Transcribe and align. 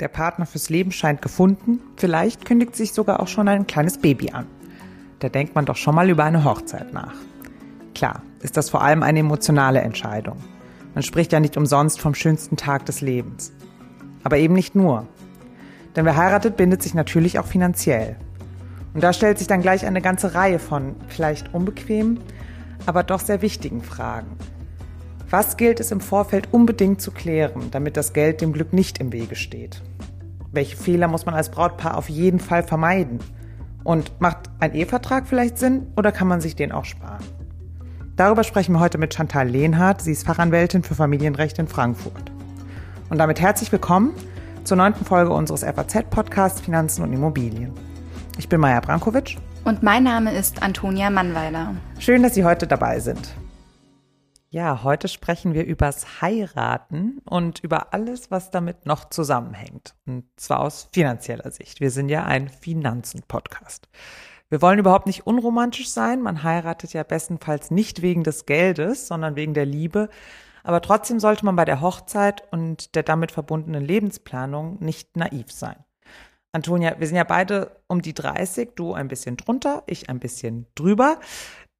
Der 0.00 0.08
Partner 0.08 0.44
fürs 0.44 0.68
Leben 0.68 0.92
scheint 0.92 1.22
gefunden. 1.22 1.80
Vielleicht 1.96 2.44
kündigt 2.44 2.76
sich 2.76 2.92
sogar 2.92 3.20
auch 3.20 3.28
schon 3.28 3.48
ein 3.48 3.66
kleines 3.66 3.96
Baby 3.96 4.30
an. 4.30 4.46
Da 5.20 5.30
denkt 5.30 5.54
man 5.54 5.64
doch 5.64 5.76
schon 5.76 5.94
mal 5.94 6.10
über 6.10 6.24
eine 6.24 6.44
Hochzeit 6.44 6.92
nach. 6.92 7.14
Klar, 7.94 8.22
ist 8.40 8.58
das 8.58 8.68
vor 8.68 8.82
allem 8.82 9.02
eine 9.02 9.20
emotionale 9.20 9.80
Entscheidung. 9.80 10.36
Man 10.94 11.02
spricht 11.02 11.32
ja 11.32 11.40
nicht 11.40 11.56
umsonst 11.56 11.98
vom 11.98 12.14
schönsten 12.14 12.58
Tag 12.58 12.84
des 12.84 13.00
Lebens. 13.00 13.52
Aber 14.22 14.36
eben 14.36 14.52
nicht 14.52 14.74
nur. 14.74 15.06
Denn 15.94 16.04
wer 16.04 16.16
heiratet, 16.16 16.58
bindet 16.58 16.82
sich 16.82 16.92
natürlich 16.92 17.38
auch 17.38 17.46
finanziell. 17.46 18.16
Und 18.92 19.02
da 19.02 19.14
stellt 19.14 19.38
sich 19.38 19.46
dann 19.46 19.62
gleich 19.62 19.86
eine 19.86 20.02
ganze 20.02 20.34
Reihe 20.34 20.58
von 20.58 20.94
vielleicht 21.08 21.54
unbequemen, 21.54 22.20
aber 22.84 23.02
doch 23.02 23.20
sehr 23.20 23.40
wichtigen 23.40 23.82
Fragen. 23.82 24.36
Was 25.28 25.56
gilt 25.56 25.80
es 25.80 25.90
im 25.90 26.00
Vorfeld 26.00 26.52
unbedingt 26.52 27.00
zu 27.00 27.10
klären, 27.10 27.72
damit 27.72 27.96
das 27.96 28.12
Geld 28.12 28.40
dem 28.40 28.52
Glück 28.52 28.72
nicht 28.72 28.98
im 28.98 29.12
Wege 29.12 29.34
steht? 29.34 29.82
Welche 30.52 30.76
Fehler 30.76 31.08
muss 31.08 31.26
man 31.26 31.34
als 31.34 31.50
Brautpaar 31.50 31.96
auf 31.96 32.08
jeden 32.08 32.38
Fall 32.38 32.62
vermeiden? 32.62 33.18
Und 33.82 34.20
macht 34.20 34.50
ein 34.60 34.72
Ehevertrag 34.72 35.26
vielleicht 35.26 35.58
Sinn 35.58 35.88
oder 35.96 36.12
kann 36.12 36.28
man 36.28 36.40
sich 36.40 36.54
den 36.54 36.70
auch 36.70 36.84
sparen? 36.84 37.24
Darüber 38.14 38.44
sprechen 38.44 38.72
wir 38.74 38.80
heute 38.80 38.98
mit 38.98 39.14
Chantal 39.14 39.48
Lehnhardt. 39.48 40.00
Sie 40.00 40.12
ist 40.12 40.24
Fachanwältin 40.24 40.84
für 40.84 40.94
Familienrecht 40.94 41.58
in 41.58 41.66
Frankfurt. 41.66 42.30
Und 43.10 43.18
damit 43.18 43.40
herzlich 43.40 43.72
willkommen 43.72 44.12
zur 44.62 44.76
neunten 44.76 45.04
Folge 45.04 45.32
unseres 45.32 45.64
FAZ-Podcasts 45.64 46.60
Finanzen 46.60 47.02
und 47.02 47.12
Immobilien. 47.12 47.72
Ich 48.38 48.48
bin 48.48 48.60
Maja 48.60 48.78
Brankovic. 48.78 49.38
Und 49.64 49.82
mein 49.82 50.04
Name 50.04 50.32
ist 50.32 50.62
Antonia 50.62 51.10
Mannweiler. 51.10 51.74
Schön, 51.98 52.22
dass 52.22 52.34
Sie 52.34 52.44
heute 52.44 52.68
dabei 52.68 53.00
sind. 53.00 53.34
Ja, 54.50 54.84
heute 54.84 55.08
sprechen 55.08 55.54
wir 55.54 55.64
übers 55.64 56.20
Heiraten 56.20 57.18
und 57.24 57.58
über 57.64 57.92
alles, 57.92 58.30
was 58.30 58.52
damit 58.52 58.86
noch 58.86 59.10
zusammenhängt. 59.10 59.96
Und 60.06 60.24
zwar 60.36 60.60
aus 60.60 60.88
finanzieller 60.92 61.50
Sicht. 61.50 61.80
Wir 61.80 61.90
sind 61.90 62.08
ja 62.08 62.24
ein 62.24 62.48
Finanzen-Podcast. 62.48 63.88
Wir 64.48 64.62
wollen 64.62 64.78
überhaupt 64.78 65.06
nicht 65.06 65.26
unromantisch 65.26 65.90
sein. 65.90 66.22
Man 66.22 66.44
heiratet 66.44 66.92
ja 66.92 67.02
bestenfalls 67.02 67.72
nicht 67.72 68.02
wegen 68.02 68.22
des 68.22 68.46
Geldes, 68.46 69.08
sondern 69.08 69.34
wegen 69.34 69.52
der 69.52 69.66
Liebe. 69.66 70.08
Aber 70.62 70.80
trotzdem 70.80 71.18
sollte 71.18 71.44
man 71.44 71.56
bei 71.56 71.64
der 71.64 71.80
Hochzeit 71.80 72.44
und 72.52 72.94
der 72.94 73.02
damit 73.02 73.32
verbundenen 73.32 73.84
Lebensplanung 73.84 74.78
nicht 74.80 75.16
naiv 75.16 75.50
sein. 75.50 75.76
Antonia, 76.52 76.98
wir 77.00 77.06
sind 77.08 77.16
ja 77.16 77.24
beide 77.24 77.80
um 77.88 78.00
die 78.00 78.14
30, 78.14 78.76
du 78.76 78.94
ein 78.94 79.08
bisschen 79.08 79.36
drunter, 79.36 79.82
ich 79.86 80.08
ein 80.08 80.20
bisschen 80.20 80.66
drüber. 80.76 81.18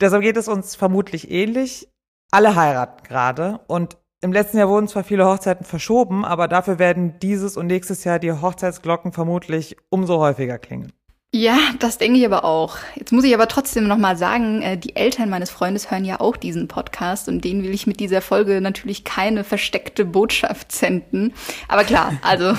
Deshalb 0.00 0.22
geht 0.22 0.36
es 0.36 0.48
uns 0.48 0.74
vermutlich 0.74 1.30
ähnlich 1.30 1.88
alle 2.30 2.56
heiraten 2.56 3.02
gerade 3.04 3.60
und 3.66 3.96
im 4.22 4.32
letzten 4.32 4.58
Jahr 4.58 4.68
wurden 4.68 4.88
zwar 4.88 5.04
viele 5.04 5.26
Hochzeiten 5.26 5.64
verschoben, 5.64 6.24
aber 6.24 6.48
dafür 6.48 6.78
werden 6.78 7.18
dieses 7.20 7.56
und 7.56 7.66
nächstes 7.66 8.04
Jahr 8.04 8.18
die 8.18 8.32
Hochzeitsglocken 8.32 9.12
vermutlich 9.12 9.76
umso 9.90 10.18
häufiger 10.18 10.58
klingen. 10.58 10.92
Ja, 11.34 11.58
das 11.80 11.98
denke 11.98 12.18
ich 12.18 12.24
aber 12.24 12.44
auch. 12.44 12.78
Jetzt 12.94 13.12
muss 13.12 13.24
ich 13.24 13.34
aber 13.34 13.46
trotzdem 13.46 13.86
nochmal 13.86 14.16
sagen, 14.16 14.62
äh, 14.62 14.78
die 14.78 14.96
Eltern 14.96 15.28
meines 15.28 15.50
Freundes 15.50 15.90
hören 15.90 16.06
ja 16.06 16.18
auch 16.20 16.36
diesen 16.36 16.66
Podcast 16.66 17.28
und 17.28 17.44
denen 17.44 17.62
will 17.62 17.74
ich 17.74 17.86
mit 17.86 18.00
dieser 18.00 18.22
Folge 18.22 18.60
natürlich 18.62 19.04
keine 19.04 19.44
versteckte 19.44 20.06
Botschaft 20.06 20.72
senden. 20.72 21.34
Aber 21.68 21.84
klar, 21.84 22.14
also 22.22 22.54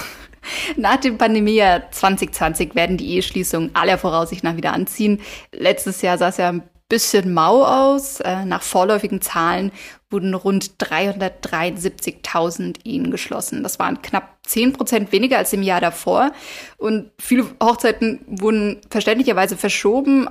nach 0.76 0.98
dem 0.98 1.18
Pandemiejahr 1.18 1.90
2020 1.92 2.76
werden 2.76 2.98
die 2.98 3.16
Eheschließungen 3.16 3.72
aller 3.74 3.98
Voraussicht 3.98 4.44
nach 4.44 4.58
wieder 4.58 4.74
anziehen. 4.74 5.22
Letztes 5.52 6.04
Jahr 6.04 6.20
sah 6.20 6.28
es 6.28 6.38
ja 6.38 6.50
ein 6.50 6.64
bisschen 6.90 7.34
mau 7.34 7.64
aus. 7.64 8.20
Äh, 8.20 8.46
nach 8.46 8.62
vorläufigen 8.62 9.22
Zahlen 9.22 9.72
wurden 10.10 10.34
rund 10.34 10.72
373.000 10.80 12.86
Ehen 12.86 13.12
geschlossen. 13.12 13.64
Das 13.64 13.80
waren 13.80 14.02
knapp 14.02 14.38
10 14.46 14.74
Prozent 14.74 15.12
weniger 15.12 15.38
als 15.38 15.54
im 15.54 15.64
Jahr 15.64 15.82
davor. 15.82 16.32
Und 16.78 17.12
viele 17.20 17.46
Hochzeiten 17.62 18.22
wurden 18.28 18.82
verständlicherweise 18.90 19.58
verschoben, 19.58 20.30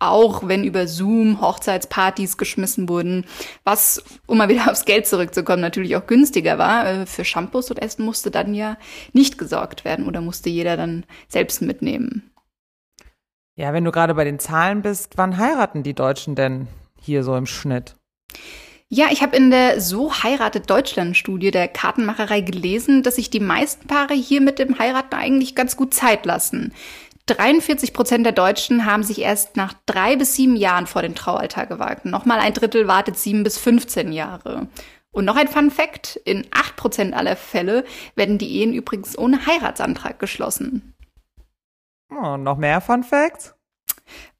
auch 0.00 0.48
wenn 0.48 0.64
über 0.64 0.88
Zoom 0.88 1.40
Hochzeitspartys 1.40 2.36
geschmissen 2.36 2.88
wurden, 2.88 3.26
was, 3.64 4.02
um 4.26 4.38
mal 4.38 4.48
wieder 4.48 4.66
aufs 4.70 4.86
Geld 4.86 5.06
zurückzukommen, 5.06 5.60
natürlich 5.60 5.96
auch 5.96 6.06
günstiger 6.06 6.58
war. 6.58 6.86
Äh, 6.86 7.06
für 7.06 7.24
Shampoos 7.24 7.70
und 7.70 7.78
Essen 7.78 8.04
musste 8.04 8.30
dann 8.30 8.54
ja 8.54 8.76
nicht 9.12 9.38
gesorgt 9.38 9.84
werden 9.84 10.06
oder 10.06 10.20
musste 10.20 10.48
jeder 10.48 10.76
dann 10.76 11.04
selbst 11.28 11.62
mitnehmen. 11.62 12.30
Ja, 13.58 13.72
wenn 13.72 13.84
du 13.84 13.90
gerade 13.90 14.14
bei 14.14 14.22
den 14.22 14.38
Zahlen 14.38 14.82
bist, 14.82 15.14
wann 15.16 15.36
heiraten 15.36 15.82
die 15.82 15.92
Deutschen 15.92 16.36
denn 16.36 16.68
hier 17.02 17.24
so 17.24 17.34
im 17.34 17.46
Schnitt? 17.46 17.96
Ja, 18.88 19.06
ich 19.10 19.20
habe 19.20 19.36
in 19.36 19.50
der 19.50 19.80
So 19.80 20.12
heiratet 20.12 20.70
Deutschland 20.70 21.16
Studie 21.16 21.50
der 21.50 21.66
Kartenmacherei 21.66 22.40
gelesen, 22.40 23.02
dass 23.02 23.16
sich 23.16 23.30
die 23.30 23.40
meisten 23.40 23.88
Paare 23.88 24.14
hier 24.14 24.40
mit 24.40 24.60
dem 24.60 24.78
Heiraten 24.78 25.16
eigentlich 25.16 25.56
ganz 25.56 25.76
gut 25.76 25.92
Zeit 25.92 26.24
lassen. 26.24 26.72
43 27.26 27.92
Prozent 27.92 28.24
der 28.24 28.32
Deutschen 28.32 28.86
haben 28.86 29.02
sich 29.02 29.20
erst 29.20 29.56
nach 29.56 29.74
drei 29.86 30.14
bis 30.14 30.36
sieben 30.36 30.54
Jahren 30.54 30.86
vor 30.86 31.02
den 31.02 31.16
Traualtar 31.16 31.66
gewagt. 31.66 32.04
Nochmal 32.04 32.38
ein 32.38 32.54
Drittel 32.54 32.86
wartet 32.86 33.18
sieben 33.18 33.42
bis 33.42 33.58
15 33.58 34.12
Jahre. 34.12 34.68
Und 35.10 35.24
noch 35.24 35.36
ein 35.36 35.48
Fun 35.48 35.72
Fact. 35.72 36.14
In 36.24 36.46
acht 36.52 36.76
Prozent 36.76 37.12
aller 37.12 37.34
Fälle 37.34 37.84
werden 38.14 38.38
die 38.38 38.60
Ehen 38.60 38.72
übrigens 38.72 39.18
ohne 39.18 39.46
Heiratsantrag 39.46 40.20
geschlossen. 40.20 40.94
Oh, 42.10 42.36
noch 42.36 42.56
mehr 42.56 42.80
Fun 42.80 43.02
Facts? 43.02 43.54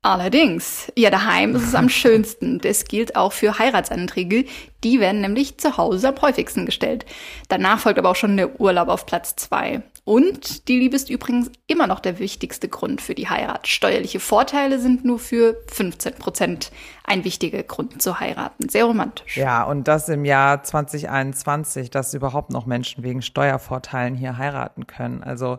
Allerdings, 0.01 0.93
ja, 0.97 1.11
daheim 1.11 1.57
ist 1.57 1.65
es 1.65 1.75
am 1.75 1.89
schönsten. 1.89 2.61
Das 2.61 2.85
gilt 2.85 3.17
auch 3.17 3.33
für 3.33 3.59
Heiratsanträge. 3.59 4.45
Die 4.85 5.01
werden 5.01 5.21
nämlich 5.21 5.59
zu 5.59 5.77
Hause 5.77 6.09
am 6.09 6.23
häufigsten 6.23 6.67
gestellt. 6.67 7.05
Danach 7.49 7.81
folgt 7.81 7.99
aber 7.99 8.11
auch 8.11 8.17
schon 8.17 8.37
der 8.37 8.61
Urlaub 8.61 8.89
auf 8.89 9.07
Platz 9.07 9.35
zwei. 9.37 9.83
Und 10.05 10.69
die 10.69 10.79
Liebe 10.79 10.97
ist 10.97 11.11
übrigens 11.11 11.51
immer 11.67 11.87
noch 11.87 12.01
der 12.01 12.19
wichtigste 12.21 12.69
Grund 12.69 13.03
für 13.03 13.15
die 13.15 13.29
Heirat. 13.29 13.67
Steuerliche 13.67 14.21
Vorteile 14.21 14.79
sind 14.79 15.05
nur 15.05 15.19
für 15.19 15.57
15 15.67 16.15
Prozent 16.15 16.71
ein 17.05 17.25
wichtiger 17.25 17.63
Grund 17.65 18.01
zu 18.01 18.19
heiraten. 18.21 18.71
Sehr 18.71 18.85
romantisch. 18.85 19.37
Ja, 19.37 19.65
und 19.65 19.89
das 19.89 20.09
im 20.09 20.25
Jahr 20.25 20.63
2021, 20.63 21.91
dass 21.91 22.15
überhaupt 22.15 22.53
noch 22.53 22.65
Menschen 22.65 23.05
wegen 23.05 23.21
Steuervorteilen 23.21 24.15
hier 24.15 24.39
heiraten 24.39 24.87
können. 24.87 25.23
Also 25.23 25.59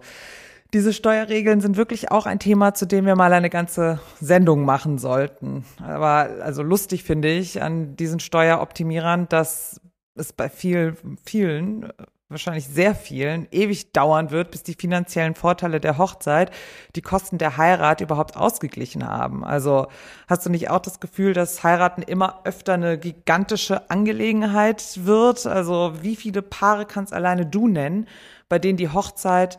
diese 0.74 0.94
Steuerregeln 0.94 1.62
sind 1.62 1.78
wirklich 1.78 2.12
auch 2.12 2.26
ein 2.26 2.40
Thema, 2.40 2.74
zu 2.74 2.86
dem 2.86 3.06
wir 3.06 3.16
mal 3.16 3.34
eine 3.34 3.50
ganze 3.50 4.00
Sendung 4.22 4.66
machen 4.66 5.00
sollten. 5.00 5.66
Aber 5.82 6.30
also 6.42 6.62
lustig 6.62 7.04
finde 7.04 7.30
ich 7.30 7.62
an 7.62 7.96
diesen 7.96 8.20
Steueroptimierern, 8.20 9.28
dass 9.30 9.82
es 10.16 10.32
bei 10.32 10.50
viel, 10.50 10.96
vielen, 11.26 11.92
wahrscheinlich 12.28 12.68
sehr 12.68 12.94
vielen, 12.94 13.48
ewig 13.50 13.94
dauern 13.94 14.30
wird, 14.30 14.52
bis 14.52 14.62
die 14.62 14.76
finanziellen 14.76 15.34
Vorteile 15.34 15.80
der 15.80 15.98
Hochzeit 15.98 16.52
die 16.96 17.02
Kosten 17.02 17.40
der 17.40 17.58
Heirat 17.58 18.02
überhaupt 18.02 18.38
ausgeglichen 18.38 19.08
haben. 19.08 19.44
Also 19.44 19.88
hast 20.28 20.46
du 20.46 20.52
nicht 20.52 20.70
auch 20.70 20.80
das 20.80 21.00
Gefühl, 21.00 21.34
dass 21.34 21.64
Heiraten 21.64 22.04
immer 22.04 22.42
öfter 22.44 22.74
eine 22.74 23.00
gigantische 23.00 23.90
Angelegenheit 23.90 25.00
wird? 25.06 25.48
Also 25.48 25.94
wie 26.02 26.16
viele 26.16 26.44
Paare 26.44 26.86
kannst 26.86 27.12
alleine 27.12 27.48
du 27.48 27.68
nennen, 27.68 28.08
bei 28.48 28.60
denen 28.60 28.78
die 28.78 28.90
Hochzeit 28.90 29.58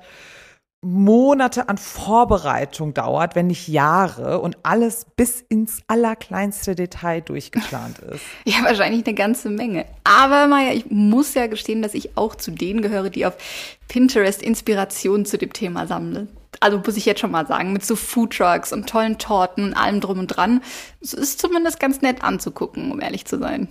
Monate 0.82 1.68
an 1.68 1.76
Vorbereitung 1.76 2.94
dauert, 2.94 3.34
wenn 3.34 3.48
nicht 3.48 3.68
Jahre 3.68 4.40
und 4.40 4.56
alles 4.62 5.04
bis 5.14 5.42
ins 5.42 5.82
allerkleinste 5.88 6.74
Detail 6.74 7.20
durchgeplant 7.20 7.98
ist. 8.14 8.22
Ja, 8.46 8.64
wahrscheinlich 8.64 9.06
eine 9.06 9.14
ganze 9.14 9.50
Menge. 9.50 9.84
Aber 10.04 10.46
Maja, 10.46 10.72
ich 10.72 10.90
muss 10.90 11.34
ja 11.34 11.48
gestehen, 11.48 11.82
dass 11.82 11.92
ich 11.92 12.16
auch 12.16 12.34
zu 12.34 12.50
denen 12.50 12.80
gehöre, 12.80 13.10
die 13.10 13.26
auf 13.26 13.34
Pinterest 13.88 14.42
Inspirationen 14.42 15.26
zu 15.26 15.36
dem 15.36 15.52
Thema 15.52 15.86
sammeln. 15.86 16.28
Also 16.60 16.78
muss 16.78 16.96
ich 16.96 17.04
jetzt 17.04 17.20
schon 17.20 17.30
mal 17.30 17.46
sagen, 17.46 17.74
mit 17.74 17.84
so 17.84 17.94
Foodtrucks 17.94 18.72
und 18.72 18.88
tollen 18.88 19.18
Torten 19.18 19.64
und 19.64 19.74
allem 19.74 20.00
drum 20.00 20.18
und 20.18 20.28
dran. 20.28 20.62
Es 21.02 21.12
ist 21.12 21.40
zumindest 21.40 21.78
ganz 21.78 22.00
nett 22.00 22.24
anzugucken, 22.24 22.90
um 22.90 23.00
ehrlich 23.00 23.26
zu 23.26 23.38
sein. 23.38 23.68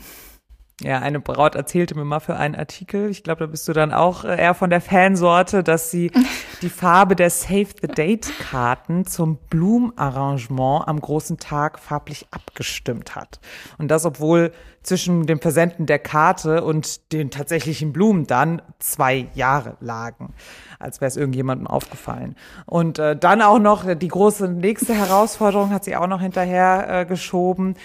Ja, 0.81 0.99
eine 0.99 1.19
Braut 1.19 1.55
erzählte 1.55 1.93
mir 1.95 2.05
mal 2.05 2.21
für 2.21 2.37
einen 2.37 2.55
Artikel, 2.55 3.09
ich 3.09 3.23
glaube, 3.23 3.41
da 3.41 3.47
bist 3.47 3.67
du 3.67 3.73
dann 3.73 3.91
auch 3.91 4.23
äh, 4.23 4.39
eher 4.39 4.53
von 4.53 4.69
der 4.69 4.79
Fansorte, 4.79 5.61
dass 5.61 5.91
sie 5.91 6.09
die 6.61 6.69
Farbe 6.69 7.17
der 7.17 7.29
Save 7.29 7.67
the 7.81 7.87
Date 7.87 8.31
Karten 8.39 9.05
zum 9.05 9.37
Blumenarrangement 9.49 10.87
am 10.87 11.01
großen 11.01 11.37
Tag 11.37 11.79
farblich 11.79 12.27
abgestimmt 12.31 13.15
hat. 13.15 13.41
Und 13.77 13.89
das, 13.89 14.05
obwohl 14.05 14.53
zwischen 14.81 15.27
dem 15.27 15.41
Versenden 15.41 15.85
der 15.85 15.99
Karte 15.99 16.63
und 16.63 17.11
den 17.11 17.29
tatsächlichen 17.29 17.91
Blumen 17.91 18.25
dann 18.25 18.61
zwei 18.79 19.27
Jahre 19.33 19.75
lagen, 19.81 20.33
als 20.79 21.01
wäre 21.01 21.09
es 21.09 21.17
irgendjemandem 21.17 21.67
aufgefallen. 21.67 22.37
Und 22.65 22.99
äh, 22.99 23.17
dann 23.17 23.41
auch 23.41 23.59
noch 23.59 23.83
die 23.95 24.07
große 24.07 24.47
nächste 24.47 24.93
Herausforderung 24.93 25.71
hat 25.71 25.83
sie 25.83 25.97
auch 25.97 26.07
noch 26.07 26.21
hinterher 26.21 27.01
äh, 27.01 27.05
geschoben 27.05 27.75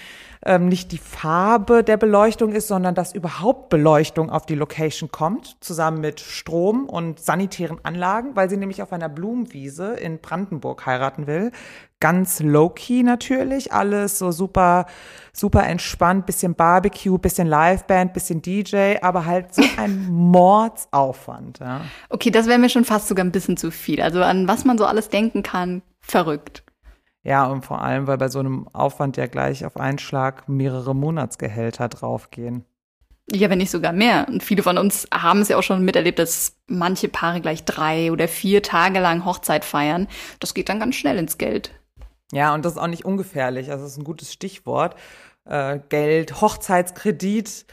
ähm, 0.45 0.69
nicht 0.69 0.91
die 0.91 0.99
Farbe 0.99 1.83
der 1.83 1.97
Beleuchtung 1.97 2.51
ist, 2.53 2.67
sondern 2.67 2.93
dass 2.93 3.13
überhaupt 3.13 3.69
Beleuchtung 3.69 4.29
auf 4.29 4.45
die 4.45 4.53
Location 4.53 5.11
kommt, 5.11 5.57
zusammen 5.59 5.99
mit 5.99 6.19
Strom 6.19 6.87
und 6.87 7.19
sanitären 7.19 7.79
Anlagen, 7.83 8.35
weil 8.35 8.49
sie 8.49 8.57
nämlich 8.57 8.83
auf 8.83 8.93
einer 8.93 9.09
Blumenwiese 9.09 9.95
in 9.95 10.19
Brandenburg 10.19 10.85
heiraten 10.85 11.25
will. 11.25 11.51
Ganz 11.99 12.41
low-key 12.41 13.01
natürlich, 13.01 13.73
alles 13.73 14.19
so 14.19 14.31
super, 14.31 14.85
super 15.33 15.65
entspannt, 15.65 16.27
bisschen 16.27 16.53
Barbecue, 16.53 17.17
bisschen 17.17 17.47
Liveband, 17.47 18.13
bisschen 18.13 18.43
DJ, 18.43 18.97
aber 19.01 19.25
halt 19.25 19.55
so 19.55 19.63
ein 19.77 20.07
Mordsaufwand. 20.11 21.59
Ja. 21.59 21.81
Okay, 22.09 22.29
das 22.29 22.45
wäre 22.45 22.59
mir 22.59 22.69
schon 22.69 22.85
fast 22.85 23.07
sogar 23.07 23.25
ein 23.25 23.31
bisschen 23.31 23.57
zu 23.57 23.71
viel. 23.71 23.99
Also 24.01 24.21
an 24.21 24.47
was 24.47 24.63
man 24.63 24.77
so 24.77 24.85
alles 24.85 25.09
denken 25.09 25.41
kann, 25.41 25.81
verrückt. 26.01 26.64
Ja, 27.25 27.47
und 27.47 27.65
vor 27.65 27.81
allem, 27.81 28.05
weil 28.05 28.19
bei 28.19 28.29
so 28.29 28.39
einem 28.39 28.67
Aufwand 28.67 29.17
ja 29.17 29.25
gleich 29.25 29.65
auf 29.65 29.77
einen 29.77 29.97
Schlag 29.97 30.47
mehrere 30.47 30.95
Monatsgehälter 30.95 31.89
draufgehen. 31.89 32.65
Ja, 33.31 33.49
wenn 33.49 33.57
nicht 33.57 33.71
sogar 33.71 33.93
mehr. 33.93 34.27
Und 34.29 34.43
viele 34.43 34.61
von 34.61 34.77
uns 34.77 35.07
haben 35.11 35.41
es 35.41 35.49
ja 35.49 35.57
auch 35.57 35.63
schon 35.63 35.83
miterlebt, 35.83 36.19
dass 36.19 36.55
manche 36.67 37.09
Paare 37.09 37.41
gleich 37.41 37.65
drei 37.65 38.11
oder 38.11 38.27
vier 38.27 38.61
Tage 38.61 38.99
lang 38.99 39.25
Hochzeit 39.25 39.65
feiern. 39.65 40.07
Das 40.39 40.53
geht 40.53 40.69
dann 40.69 40.79
ganz 40.79 40.93
schnell 40.93 41.17
ins 41.17 41.39
Geld. 41.39 41.71
Ja, 42.31 42.53
und 42.53 42.63
das 42.63 42.73
ist 42.73 42.77
auch 42.77 42.85
nicht 42.85 43.05
ungefährlich. 43.05 43.71
Also 43.71 43.85
das 43.85 43.93
ist 43.93 43.97
ein 43.97 44.03
gutes 44.03 44.31
Stichwort. 44.31 44.95
Äh, 45.45 45.79
Geld, 45.89 46.41
Hochzeitskredit, 46.41 47.65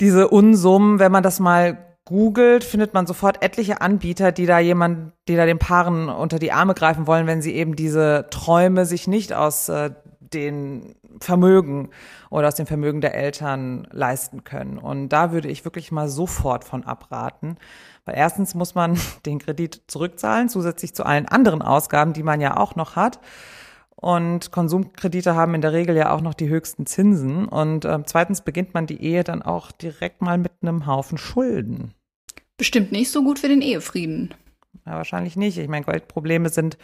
diese 0.00 0.28
Unsummen, 0.28 1.00
wenn 1.00 1.10
man 1.10 1.24
das 1.24 1.40
mal 1.40 1.85
googelt, 2.06 2.64
findet 2.64 2.94
man 2.94 3.06
sofort 3.06 3.42
etliche 3.42 3.80
Anbieter, 3.82 4.32
die 4.32 4.46
da 4.46 4.58
jemand, 4.58 5.12
die 5.28 5.36
da 5.36 5.44
den 5.44 5.58
Paaren 5.58 6.08
unter 6.08 6.38
die 6.38 6.52
Arme 6.52 6.72
greifen 6.72 7.06
wollen, 7.06 7.26
wenn 7.26 7.42
sie 7.42 7.54
eben 7.54 7.76
diese 7.76 8.26
Träume 8.30 8.86
sich 8.86 9.06
nicht 9.06 9.34
aus 9.34 9.68
äh, 9.68 9.90
den 10.20 10.94
Vermögen 11.20 11.90
oder 12.30 12.48
aus 12.48 12.54
dem 12.54 12.66
Vermögen 12.66 13.00
der 13.00 13.14
Eltern 13.14 13.88
leisten 13.90 14.44
können. 14.44 14.78
Und 14.78 15.08
da 15.08 15.32
würde 15.32 15.48
ich 15.48 15.64
wirklich 15.64 15.90
mal 15.92 16.08
sofort 16.08 16.64
von 16.64 16.84
abraten. 16.84 17.56
Weil 18.04 18.16
erstens 18.16 18.54
muss 18.54 18.74
man 18.74 18.98
den 19.26 19.38
Kredit 19.40 19.82
zurückzahlen, 19.88 20.48
zusätzlich 20.48 20.94
zu 20.94 21.04
allen 21.04 21.26
anderen 21.26 21.60
Ausgaben, 21.60 22.12
die 22.12 22.22
man 22.22 22.40
ja 22.40 22.56
auch 22.56 22.76
noch 22.76 22.96
hat. 22.96 23.18
Und 23.96 24.52
Konsumkredite 24.52 25.34
haben 25.34 25.54
in 25.54 25.62
der 25.62 25.72
Regel 25.72 25.96
ja 25.96 26.12
auch 26.12 26.20
noch 26.20 26.34
die 26.34 26.48
höchsten 26.48 26.86
Zinsen. 26.86 27.46
Und 27.48 27.84
äh, 27.84 27.98
zweitens 28.04 28.42
beginnt 28.42 28.74
man 28.74 28.86
die 28.86 29.02
Ehe 29.02 29.24
dann 29.24 29.42
auch 29.42 29.72
direkt 29.72 30.20
mal 30.20 30.38
mit 30.38 30.52
einem 30.60 30.86
Haufen 30.86 31.18
Schulden. 31.18 31.94
Bestimmt 32.58 32.92
nicht 32.92 33.10
so 33.10 33.24
gut 33.24 33.38
für 33.38 33.48
den 33.48 33.62
Ehefrieden. 33.62 34.34
Ja, 34.84 34.92
wahrscheinlich 34.92 35.36
nicht. 35.36 35.58
Ich 35.58 35.68
meine, 35.68 35.84
Geldprobleme 35.84 36.50
sind 36.50 36.76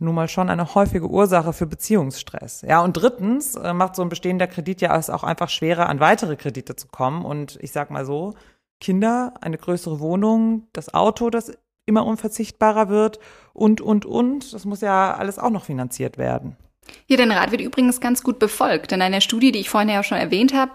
nun 0.00 0.14
mal 0.14 0.28
schon 0.28 0.48
eine 0.48 0.74
häufige 0.76 1.08
Ursache 1.10 1.52
für 1.52 1.66
Beziehungsstress. 1.66 2.62
Ja, 2.62 2.82
und 2.82 2.92
drittens 2.94 3.56
äh, 3.56 3.72
macht 3.72 3.96
so 3.96 4.02
ein 4.02 4.08
bestehender 4.08 4.46
Kredit 4.46 4.80
ja 4.80 4.96
es 4.96 5.10
auch 5.10 5.24
einfach 5.24 5.48
schwerer, 5.48 5.88
an 5.88 5.98
weitere 5.98 6.36
Kredite 6.36 6.76
zu 6.76 6.86
kommen. 6.86 7.24
Und 7.24 7.58
ich 7.60 7.72
sag 7.72 7.90
mal 7.90 8.04
so, 8.04 8.34
Kinder, 8.80 9.34
eine 9.40 9.58
größere 9.58 9.98
Wohnung, 9.98 10.68
das 10.72 10.94
Auto, 10.94 11.30
das 11.30 11.52
immer 11.88 12.06
unverzichtbarer 12.06 12.88
wird 12.88 13.18
und, 13.52 13.80
und, 13.80 14.06
und. 14.06 14.52
Das 14.52 14.64
muss 14.64 14.80
ja 14.80 15.14
alles 15.14 15.38
auch 15.38 15.50
noch 15.50 15.64
finanziert 15.64 16.18
werden. 16.18 16.56
Ja, 17.06 17.16
dein 17.16 17.30
Rat 17.30 17.50
wird 17.50 17.60
übrigens 17.60 18.00
ganz 18.00 18.22
gut 18.22 18.38
befolgt. 18.38 18.92
In 18.92 19.02
einer 19.02 19.20
Studie, 19.20 19.52
die 19.52 19.60
ich 19.60 19.70
vorhin 19.70 19.90
ja 19.90 20.02
schon 20.02 20.18
erwähnt 20.18 20.54
habe, 20.54 20.72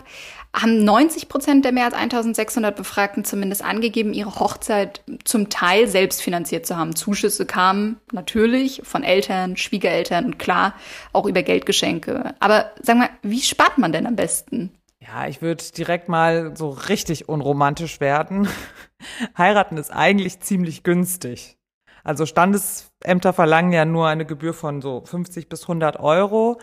haben 0.55 0.83
90 0.83 1.29
Prozent 1.29 1.65
der 1.65 1.71
mehr 1.71 1.85
als 1.85 1.95
1600 1.95 2.75
Befragten 2.75 3.25
zumindest 3.25 3.63
angegeben, 3.63 4.13
ihre 4.13 4.39
Hochzeit 4.39 5.01
zum 5.23 5.49
Teil 5.49 5.87
selbst 5.87 6.21
finanziert 6.21 6.67
zu 6.67 6.77
haben. 6.77 6.95
Zuschüsse 6.95 7.45
kamen 7.45 7.99
natürlich 8.11 8.81
von 8.83 9.03
Eltern, 9.03 9.57
Schwiegereltern 9.57 10.25
und 10.25 10.39
klar 10.39 10.75
auch 11.11 11.25
über 11.25 11.41
Geldgeschenke. 11.41 12.35
Aber 12.39 12.71
sag 12.81 12.97
mal, 12.97 13.09
wie 13.23 13.41
spart 13.41 13.79
man 13.79 13.91
denn 13.91 14.05
am 14.05 14.15
besten? 14.15 14.71
Ja, 15.05 15.27
ich 15.27 15.41
würde 15.41 15.63
direkt 15.75 16.07
mal 16.07 16.55
so 16.55 16.69
richtig 16.69 17.27
unromantisch 17.27 17.99
werden. 17.99 18.47
Heiraten 19.37 19.75
ist 19.77 19.91
eigentlich 19.91 20.39
ziemlich 20.39 20.83
günstig. 20.83 21.57
Also 22.05 22.25
Standesämter 22.25 23.33
verlangen 23.33 23.73
ja 23.73 23.85
nur 23.85 24.07
eine 24.07 24.25
Gebühr 24.25 24.53
von 24.53 24.81
so 24.81 25.03
50 25.05 25.49
bis 25.49 25.63
100 25.63 25.99
Euro. 25.99 26.59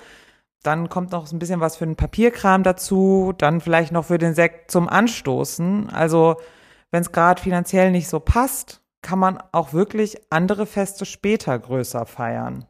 Dann 0.63 0.89
kommt 0.89 1.13
noch 1.13 1.31
ein 1.31 1.39
bisschen 1.39 1.61
was 1.61 1.77
für 1.77 1.87
den 1.87 1.97
Papierkram 1.97 2.63
dazu, 2.63 3.35
dann 3.37 3.61
vielleicht 3.61 3.93
noch 3.93 4.07
für 4.07 4.19
den 4.19 4.35
Sekt 4.35 4.71
zum 4.71 4.89
Anstoßen. 4.89 5.91
Also 5.91 6.37
wenn 6.91 7.03
es 7.03 7.13
gerade 7.13 7.41
finanziell 7.41 7.91
nicht 7.91 8.09
so 8.09 8.21
passt, 8.21 8.83
kann 9.03 9.19
man 9.19 9.43
auch 9.53 9.73
wirklich 9.73 10.19
andere 10.31 10.67
Feste 10.67 11.05
später 11.05 11.59
größer 11.59 12.07
feiern. 12.07 12.67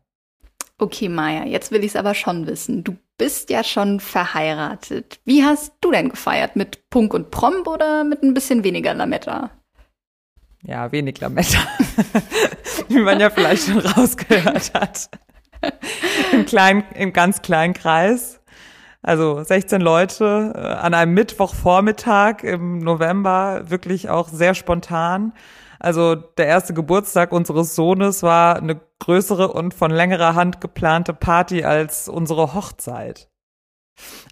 Okay, 0.81 1.11
Maja, 1.11 1.45
jetzt 1.45 1.73
will 1.73 1.85
ich 1.85 1.91
es 1.91 1.97
aber 1.97 2.15
schon 2.15 2.47
wissen. 2.47 2.83
Du 2.83 2.97
bist 3.19 3.51
ja 3.51 3.63
schon 3.63 4.01
verheiratet. 4.01 5.21
Wie 5.27 5.45
hast 5.45 5.75
du 5.83 5.91
denn 5.91 6.09
gefeiert? 6.09 6.57
Mit 6.57 6.89
Punk 6.89 7.13
und 7.13 7.31
Promp 7.31 7.67
oder 7.67 8.03
mit 8.03 8.23
ein 8.23 8.33
bisschen 8.33 8.65
weniger 8.65 8.95
Lametta? 8.95 9.51
Ja, 10.63 10.91
wenig 10.91 11.21
Lametta. 11.21 11.59
Wie 12.89 13.01
man 13.01 13.21
ja 13.21 13.29
vielleicht 13.29 13.67
schon 13.67 13.81
rausgehört 13.81 14.73
hat. 14.73 15.11
Im 16.33 16.47
kleinen, 16.47 16.85
im 16.95 17.13
ganz 17.13 17.43
kleinen 17.43 17.75
Kreis. 17.75 18.41
Also 19.03 19.43
16 19.43 19.83
Leute 19.83 20.53
äh, 20.55 20.59
an 20.61 20.95
einem 20.95 21.13
Mittwochvormittag 21.13 22.43
im 22.43 22.79
November, 22.79 23.65
wirklich 23.69 24.09
auch 24.09 24.29
sehr 24.29 24.55
spontan. 24.55 25.35
Also 25.81 26.15
der 26.15 26.47
erste 26.47 26.75
Geburtstag 26.75 27.33
unseres 27.33 27.75
Sohnes 27.75 28.23
war 28.23 28.57
eine 28.57 28.81
größere 29.01 29.53
und 29.53 29.73
von 29.73 29.91
längerer 29.91 30.35
Hand 30.35 30.61
geplante 30.61 31.15
Party 31.15 31.65
als 31.65 32.09
unsere 32.09 32.55
Hochzeit. 32.55 33.29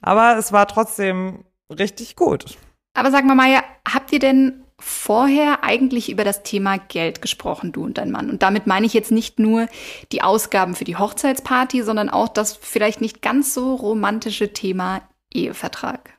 Aber 0.03 0.37
es 0.39 0.53
war 0.53 0.69
trotzdem 0.69 1.45
richtig 1.71 2.17
gut. 2.17 2.59
Aber 2.95 3.11
sag 3.11 3.25
mal, 3.25 3.35
Maya, 3.35 3.63
habt 3.91 4.13
ihr 4.13 4.19
denn 4.19 4.63
vorher 4.79 5.65
eigentlich 5.65 6.11
über 6.11 6.23
das 6.23 6.43
Thema 6.43 6.79
Geld 6.79 7.23
gesprochen, 7.23 7.73
du 7.73 7.83
und 7.85 7.99
dein 7.99 8.11
Mann. 8.11 8.31
Und 8.31 8.43
damit 8.43 8.67
meine 8.67 8.87
ich 8.87 8.95
jetzt 8.95 9.11
nicht 9.11 9.39
nur 9.39 9.69
die 10.13 10.23
Ausgaben 10.23 10.77
für 10.77 10.85
die 10.85 10.97
Hochzeitsparty, 10.97 11.83
sondern 11.83 12.11
auch 12.11 12.29
das 12.29 12.57
vielleicht 12.57 13.01
nicht 13.01 13.23
ganz 13.23 13.55
so 13.55 13.75
romantische 13.75 14.53
Thema 14.53 15.01
Ehevertrag. 15.33 16.18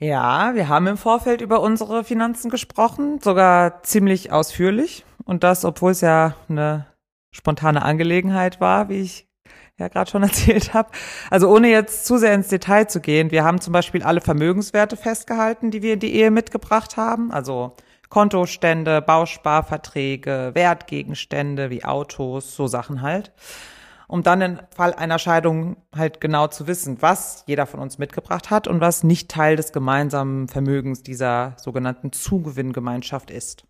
Ja, 0.00 0.54
wir 0.54 0.68
haben 0.68 0.86
im 0.86 0.96
Vorfeld 0.96 1.40
über 1.40 1.60
unsere 1.60 2.04
Finanzen 2.04 2.50
gesprochen, 2.50 3.20
sogar 3.20 3.82
ziemlich 3.84 4.32
ausführlich. 4.32 5.04
Und 5.24 5.44
das, 5.44 5.64
obwohl 5.64 5.92
es 5.92 6.00
ja 6.00 6.34
eine 6.48 6.86
spontane 7.30 7.82
Angelegenheit 7.82 8.60
war, 8.60 8.88
wie 8.88 9.00
ich 9.00 9.28
ja 9.78 9.88
gerade 9.88 10.10
schon 10.10 10.22
erzählt 10.24 10.74
habe. 10.74 10.90
Also 11.30 11.48
ohne 11.48 11.68
jetzt 11.68 12.06
zu 12.06 12.18
sehr 12.18 12.34
ins 12.34 12.48
Detail 12.48 12.86
zu 12.88 13.00
gehen, 13.00 13.30
wir 13.30 13.44
haben 13.44 13.60
zum 13.60 13.72
Beispiel 13.72 14.02
alle 14.02 14.20
Vermögenswerte 14.20 14.96
festgehalten, 14.96 15.70
die 15.70 15.82
wir 15.82 15.94
in 15.94 16.00
die 16.00 16.14
Ehe 16.14 16.30
mitgebracht 16.30 16.96
haben. 16.96 17.32
Also 17.32 17.76
Kontostände, 18.08 19.00
Bausparverträge, 19.00 20.50
Wertgegenstände 20.54 21.70
wie 21.70 21.84
Autos, 21.84 22.54
so 22.54 22.66
Sachen 22.66 23.02
halt. 23.02 23.32
Um 24.08 24.22
dann 24.22 24.40
im 24.40 24.60
Fall 24.74 24.92
einer 24.94 25.18
Scheidung 25.18 25.76
halt 25.94 26.20
genau 26.20 26.46
zu 26.48 26.66
wissen, 26.66 27.00
was 27.00 27.44
jeder 27.46 27.66
von 27.66 27.80
uns 27.80 27.98
mitgebracht 27.98 28.50
hat 28.50 28.68
und 28.68 28.80
was 28.80 29.02
nicht 29.02 29.30
Teil 29.30 29.56
des 29.56 29.72
gemeinsamen 29.72 30.48
Vermögens 30.48 31.02
dieser 31.02 31.54
sogenannten 31.56 32.12
Zugewinngemeinschaft 32.12 33.30
ist. 33.30 33.64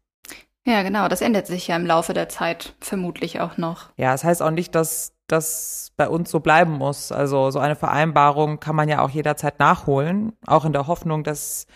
Ja, 0.67 0.83
genau. 0.83 1.09
Das 1.09 1.21
ändert 1.21 1.47
sich 1.47 1.69
ja 1.69 1.77
im 1.77 1.87
Laufe 1.87 2.15
der 2.15 2.29
Zeit 2.29 2.75
vermutlich 2.81 3.41
auch 3.41 3.59
noch. 3.59 3.91
Ja, 3.97 4.13
das 4.13 4.25
heißt 4.25 4.43
auch 4.43 4.51
nicht, 4.51 4.75
dass 4.75 5.13
das 5.27 5.93
bei 5.97 6.09
uns 6.09 6.31
so 6.31 6.41
bleiben 6.41 6.73
muss. 6.73 7.13
Also 7.13 7.51
so 7.51 7.59
eine 7.59 7.77
Vereinbarung 7.77 8.61
kann 8.61 8.77
man 8.77 8.89
ja 8.89 9.03
auch 9.03 9.11
jederzeit 9.11 9.59
nachholen, 9.59 10.33
auch 10.47 10.65
in 10.65 10.73
der 10.73 10.87
Hoffnung, 10.87 11.23
dass 11.23 11.67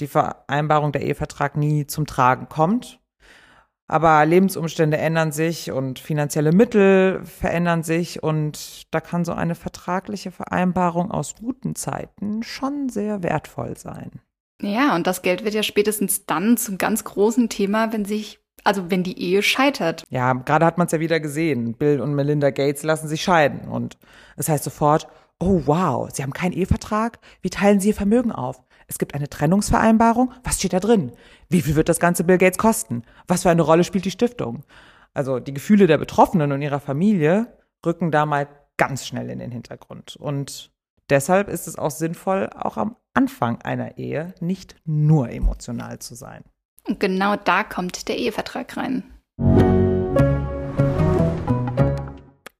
die 0.00 0.06
Vereinbarung 0.06 0.92
der 0.92 1.02
Ehevertrag 1.02 1.56
nie 1.56 1.86
zum 1.86 2.06
Tragen 2.06 2.48
kommt. 2.48 3.00
Aber 3.88 4.24
Lebensumstände 4.26 4.98
ändern 4.98 5.32
sich 5.32 5.72
und 5.72 5.98
finanzielle 5.98 6.52
Mittel 6.52 7.24
verändern 7.24 7.82
sich 7.82 8.22
und 8.22 8.86
da 8.92 9.00
kann 9.00 9.24
so 9.24 9.32
eine 9.32 9.54
vertragliche 9.54 10.30
Vereinbarung 10.30 11.10
aus 11.10 11.36
guten 11.40 11.74
Zeiten 11.74 12.42
schon 12.42 12.90
sehr 12.90 13.22
wertvoll 13.22 13.78
sein. 13.78 14.20
Ja, 14.60 14.94
und 14.94 15.06
das 15.06 15.22
Geld 15.22 15.42
wird 15.42 15.54
ja 15.54 15.62
spätestens 15.62 16.26
dann 16.26 16.58
zum 16.58 16.76
ganz 16.76 17.04
großen 17.04 17.48
Thema, 17.48 17.92
wenn 17.92 18.04
sich 18.04 18.40
also 18.64 18.90
wenn 18.90 19.02
die 19.02 19.18
Ehe 19.18 19.42
scheitert. 19.42 20.04
Ja, 20.10 20.32
gerade 20.32 20.66
hat 20.66 20.76
man 20.76 20.86
es 20.86 20.92
ja 20.92 21.00
wieder 21.00 21.20
gesehen. 21.20 21.74
Bill 21.74 22.00
und 22.00 22.14
Melinda 22.14 22.50
Gates 22.50 22.82
lassen 22.82 23.08
sich 23.08 23.22
scheiden. 23.22 23.68
Und 23.68 23.96
es 24.36 24.48
heißt 24.48 24.64
sofort, 24.64 25.08
oh 25.38 25.62
wow, 25.64 26.08
Sie 26.12 26.22
haben 26.22 26.32
keinen 26.32 26.52
Ehevertrag? 26.52 27.18
Wie 27.40 27.50
teilen 27.50 27.80
Sie 27.80 27.88
Ihr 27.88 27.94
Vermögen 27.94 28.32
auf? 28.32 28.62
Es 28.88 28.98
gibt 28.98 29.14
eine 29.14 29.28
Trennungsvereinbarung. 29.28 30.32
Was 30.42 30.56
steht 30.56 30.72
da 30.72 30.80
drin? 30.80 31.12
Wie 31.50 31.60
viel 31.60 31.76
wird 31.76 31.90
das 31.90 32.00
ganze 32.00 32.24
Bill 32.24 32.38
Gates 32.38 32.56
kosten? 32.56 33.02
Was 33.26 33.42
für 33.42 33.50
eine 33.50 33.62
Rolle 33.62 33.84
spielt 33.84 34.06
die 34.06 34.10
Stiftung? 34.10 34.64
Also 35.12 35.40
die 35.40 35.52
Gefühle 35.52 35.86
der 35.86 35.98
Betroffenen 35.98 36.52
und 36.52 36.62
ihrer 36.62 36.80
Familie 36.80 37.58
rücken 37.84 38.10
da 38.10 38.24
mal 38.24 38.48
ganz 38.78 39.06
schnell 39.06 39.28
in 39.28 39.40
den 39.40 39.50
Hintergrund. 39.50 40.16
Und 40.16 40.72
deshalb 41.10 41.48
ist 41.48 41.68
es 41.68 41.76
auch 41.76 41.90
sinnvoll, 41.90 42.48
auch 42.54 42.78
am 42.78 42.96
Anfang 43.12 43.60
einer 43.60 43.98
Ehe 43.98 44.34
nicht 44.40 44.76
nur 44.86 45.28
emotional 45.28 45.98
zu 45.98 46.14
sein. 46.14 46.42
Und 46.86 46.98
genau 46.98 47.36
da 47.36 47.64
kommt 47.64 48.08
der 48.08 48.16
Ehevertrag 48.16 48.74
rein. 48.78 49.04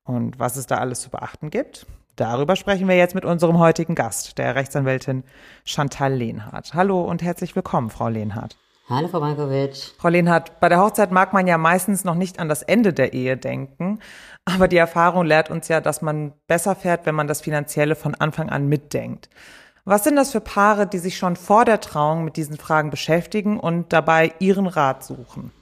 Und 0.04 0.38
was 0.38 0.56
es 0.56 0.66
da 0.66 0.76
alles 0.76 1.00
zu 1.00 1.08
beachten 1.08 1.48
gibt, 1.48 1.86
darüber 2.18 2.56
sprechen 2.56 2.88
wir 2.88 2.96
jetzt 2.96 3.14
mit 3.14 3.24
unserem 3.24 3.58
heutigen 3.58 3.94
Gast, 3.94 4.38
der 4.38 4.54
Rechtsanwältin 4.54 5.24
Chantal 5.64 6.12
Lehnhardt. 6.12 6.74
Hallo 6.74 7.02
und 7.02 7.22
herzlich 7.22 7.54
willkommen, 7.56 7.90
Frau 7.90 8.08
Lehnhardt. 8.08 8.56
Hallo, 8.88 9.08
Frau 9.08 9.20
Bankovic. 9.20 9.92
Frau 9.98 10.08
Lehnhardt, 10.08 10.60
bei 10.60 10.68
der 10.68 10.80
Hochzeit 10.80 11.12
mag 11.12 11.32
man 11.32 11.46
ja 11.46 11.58
meistens 11.58 12.04
noch 12.04 12.14
nicht 12.14 12.40
an 12.40 12.48
das 12.48 12.62
Ende 12.62 12.92
der 12.92 13.12
Ehe 13.12 13.36
denken, 13.36 14.00
aber 14.44 14.66
die 14.66 14.78
Erfahrung 14.78 15.26
lehrt 15.26 15.50
uns 15.50 15.68
ja, 15.68 15.80
dass 15.80 16.00
man 16.00 16.32
besser 16.46 16.74
fährt, 16.74 17.04
wenn 17.04 17.14
man 17.14 17.26
das 17.26 17.42
Finanzielle 17.42 17.94
von 17.94 18.14
Anfang 18.14 18.48
an 18.48 18.66
mitdenkt. 18.66 19.28
Was 19.84 20.04
sind 20.04 20.16
das 20.16 20.32
für 20.32 20.40
Paare, 20.40 20.86
die 20.86 20.98
sich 20.98 21.16
schon 21.16 21.36
vor 21.36 21.64
der 21.64 21.80
Trauung 21.80 22.24
mit 22.24 22.36
diesen 22.36 22.56
Fragen 22.56 22.90
beschäftigen 22.90 23.60
und 23.60 23.92
dabei 23.92 24.32
ihren 24.38 24.66
Rat 24.66 25.04
suchen? 25.04 25.52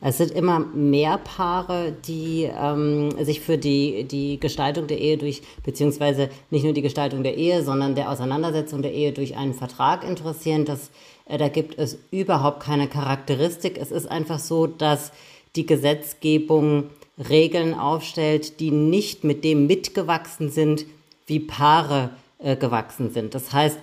Es 0.00 0.18
sind 0.18 0.30
immer 0.30 0.60
mehr 0.60 1.18
Paare, 1.18 1.92
die 2.06 2.44
ähm, 2.44 3.10
sich 3.24 3.40
für 3.40 3.58
die, 3.58 4.04
die 4.04 4.38
Gestaltung 4.38 4.86
der 4.86 4.98
Ehe 4.98 5.18
durch, 5.18 5.42
beziehungsweise 5.64 6.30
nicht 6.50 6.64
nur 6.64 6.72
die 6.72 6.82
Gestaltung 6.82 7.22
der 7.22 7.36
Ehe, 7.36 7.62
sondern 7.62 7.94
der 7.94 8.10
Auseinandersetzung 8.10 8.82
der 8.82 8.92
Ehe 8.92 9.12
durch 9.12 9.36
einen 9.36 9.54
Vertrag 9.54 10.04
interessieren. 10.04 10.64
Das, 10.64 10.90
äh, 11.26 11.38
da 11.38 11.48
gibt 11.48 11.78
es 11.78 11.98
überhaupt 12.10 12.60
keine 12.60 12.86
Charakteristik. 12.86 13.76
Es 13.76 13.90
ist 13.90 14.10
einfach 14.10 14.38
so, 14.38 14.66
dass 14.66 15.12
die 15.56 15.66
Gesetzgebung 15.66 16.84
Regeln 17.28 17.74
aufstellt, 17.74 18.60
die 18.60 18.70
nicht 18.70 19.24
mit 19.24 19.42
dem 19.42 19.66
mitgewachsen 19.66 20.50
sind, 20.50 20.86
wie 21.26 21.40
Paare 21.40 22.10
äh, 22.38 22.56
gewachsen 22.56 23.10
sind. 23.10 23.34
Das 23.34 23.52
heißt, 23.52 23.78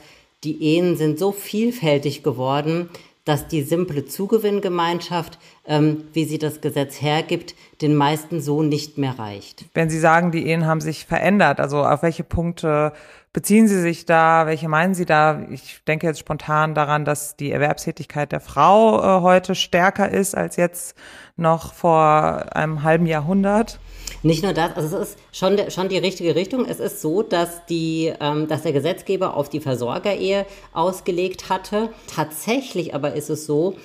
die 0.46 0.64
Ehen 0.64 0.96
sind 0.96 1.20
so 1.20 1.32
vielfältig 1.32 2.24
geworden, 2.24 2.90
dass 3.26 3.48
die 3.48 3.64
simple 3.64 4.06
Zugewinngemeinschaft, 4.06 5.40
ähm, 5.68 6.06
wie 6.14 6.26
sie 6.26 6.38
das 6.38 6.62
Gesetz 6.62 7.02
hergibt, 7.02 7.56
den 7.82 7.96
meisten 7.96 8.40
so 8.40 8.62
nicht 8.64 8.98
mehr 8.98 9.20
reicht. 9.20 9.66
Wenn 9.74 9.90
Sie 9.90 10.00
sagen, 10.00 10.32
die 10.32 10.48
Ehen 10.48 10.66
haben 10.66 10.80
sich 10.80 11.06
verändert, 11.06 11.60
also 11.60 11.84
auf 11.84 12.04
welche 12.04 12.24
Punkte 12.24 12.94
beziehen 13.36 13.68
Sie 13.68 13.82
sich 13.82 14.06
da? 14.06 14.48
Welche 14.48 14.70
meinen 14.70 14.96
Sie 14.96 15.04
da? 15.04 15.46
Ich 15.52 15.82
denke 15.86 16.08
jetzt 16.08 16.20
spontan 16.20 16.74
daran, 16.74 17.04
dass 17.04 17.36
die 17.36 17.52
Erwerbstätigkeit 17.52 18.32
der 18.32 18.40
Frau 18.40 19.02
äh, 19.02 19.22
heute 19.22 19.56
stärker 19.56 20.10
ist 20.10 20.38
als 20.38 20.56
jetzt 20.56 20.96
noch 21.36 21.74
vor 21.74 22.56
einem 22.56 22.84
halben 22.84 23.06
Jahrhundert. 23.06 23.78
Nicht 24.24 24.42
nur 24.42 24.54
das, 24.54 24.78
also 24.78 24.98
es 24.98 25.10
ist 25.10 25.20
schon, 25.34 25.60
schon 25.70 25.90
die 25.90 25.98
richtige 25.98 26.34
Richtung. 26.34 26.66
Es 26.66 26.80
ist 26.80 27.02
so, 27.02 27.24
dass, 27.24 27.66
die, 27.66 28.14
ähm, 28.22 28.48
dass 28.48 28.62
der 28.62 28.72
Gesetzgeber 28.72 29.36
auf 29.36 29.50
die 29.50 29.60
Versorgerehe 29.60 30.46
ausgelegt 30.72 31.50
hatte. 31.50 31.90
Tatsächlich 32.08 32.96
aber 32.96 33.16
ist 33.16 33.30
es 33.30 33.46
so, 33.46 33.76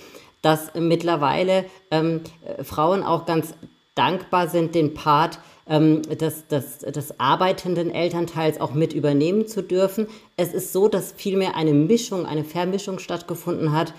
dass 0.43 0.73
mittlerweile 0.75 1.65
ähm, 1.91 2.21
Frauen 2.63 3.03
auch 3.03 3.27
ganz 3.27 3.53
dankbar 3.97 4.47
sind, 4.47 4.77
den 4.77 4.95
Part 4.95 5.41
ähm, 5.67 6.03
des, 6.03 6.47
des, 6.49 6.79
des 6.79 7.19
arbeitenden 7.19 7.91
Elternteils 7.91 8.61
auch 8.61 8.73
mit 8.73 8.93
übernehmen 8.93 9.47
zu 9.47 9.63
dürfen. 9.63 10.07
Es 10.37 10.53
ist 10.53 10.73
so, 10.73 10.89
dass 10.89 11.13
vielmehr 11.13 11.57
eine 11.57 11.73
Mischung, 11.73 12.27
eine 12.27 12.45
Vermischung 12.45 12.99
stattgefunden 12.99 13.73
hat, 13.73 13.95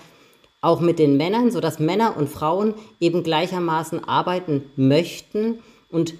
auch 0.60 0.80
mit 0.80 0.98
den 0.98 1.16
Männern, 1.16 1.50
sodass 1.50 1.78
Männer 1.78 2.16
und 2.16 2.28
Frauen 2.28 2.74
eben 3.00 3.22
gleichermaßen 3.22 4.04
arbeiten 4.04 4.70
möchten 4.76 5.58
und 5.90 6.14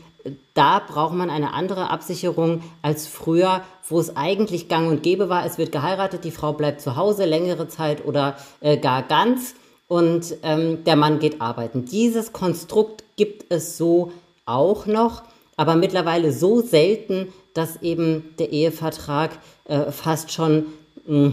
da 0.55 0.81
braucht 0.81 1.15
man 1.15 1.31
eine 1.31 1.53
andere 1.53 1.91
Absicherung 1.91 2.63
als 2.83 3.07
früher, 3.07 3.63
wo 3.89 3.99
es 3.99 4.17
eigentlich 4.17 4.69
gang 4.69 4.89
und 4.89 5.03
gäbe 5.03 5.29
war. 5.29 5.45
Es 5.45 5.59
wird 5.59 5.73
geheiratet, 5.73 6.25
die 6.25 6.31
Frau 6.31 6.53
bleibt 6.53 6.81
zu 6.81 6.97
Hause 6.97 7.25
längere 7.25 7.69
Zeit 7.69 8.05
oder 8.05 8.37
äh, 8.61 8.77
gar 8.77 9.03
ganz 9.03 9.55
und 9.89 10.37
ähm, 10.43 10.85
der 10.85 10.97
Mann 10.97 11.19
geht 11.19 11.41
arbeiten. 11.41 11.85
Dieses 11.87 12.33
Konstrukt 12.33 13.05
gibt 13.17 13.51
es 13.51 13.77
so 13.77 14.13
auch 14.47 14.87
noch, 14.87 15.23
aber 15.57 15.77
mittlerweile 15.77 16.33
so 16.33 16.61
selten, 16.61 17.29
dass 17.55 17.83
eben 17.83 18.35
der 18.39 18.53
Ehevertrag 18.53 19.31
äh, 19.65 19.91
fast 19.91 20.33
schon 20.33 20.67
äh, 21.09 21.31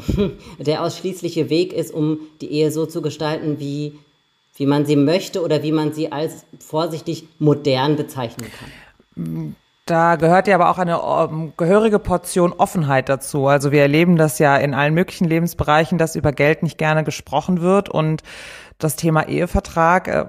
der 0.59 0.83
ausschließliche 0.83 1.49
Weg 1.49 1.73
ist, 1.73 1.93
um 1.93 2.19
die 2.41 2.51
Ehe 2.51 2.71
so 2.71 2.85
zu 2.85 3.01
gestalten, 3.01 3.59
wie 3.59 3.93
wie 4.59 4.65
man 4.65 4.85
sie 4.85 4.97
möchte 4.97 5.41
oder 5.41 5.63
wie 5.63 5.71
man 5.71 5.93
sie 5.93 6.11
als 6.11 6.45
vorsichtig 6.59 7.29
modern 7.39 7.95
bezeichnen 7.95 8.47
kann. 8.59 9.55
Da 9.85 10.17
gehört 10.17 10.47
ja 10.47 10.55
aber 10.55 10.69
auch 10.69 10.77
eine 10.77 11.01
um, 11.01 11.43
ähm, 11.43 11.53
gehörige 11.55 11.97
Portion 11.97 12.53
Offenheit 12.53 13.09
dazu. 13.09 13.47
Also 13.47 13.71
wir 13.71 13.81
erleben 13.81 14.17
das 14.17 14.37
ja 14.37 14.57
in 14.57 14.73
allen 14.73 14.93
möglichen 14.93 15.25
Lebensbereichen, 15.25 15.97
dass 15.97 16.15
über 16.15 16.31
Geld 16.33 16.61
nicht 16.61 16.77
gerne 16.77 17.03
gesprochen 17.05 17.61
wird 17.61 17.89
und 17.89 18.21
das 18.77 18.97
Thema 18.97 19.27
Ehevertrag, 19.27 20.07
äh, 20.07 20.25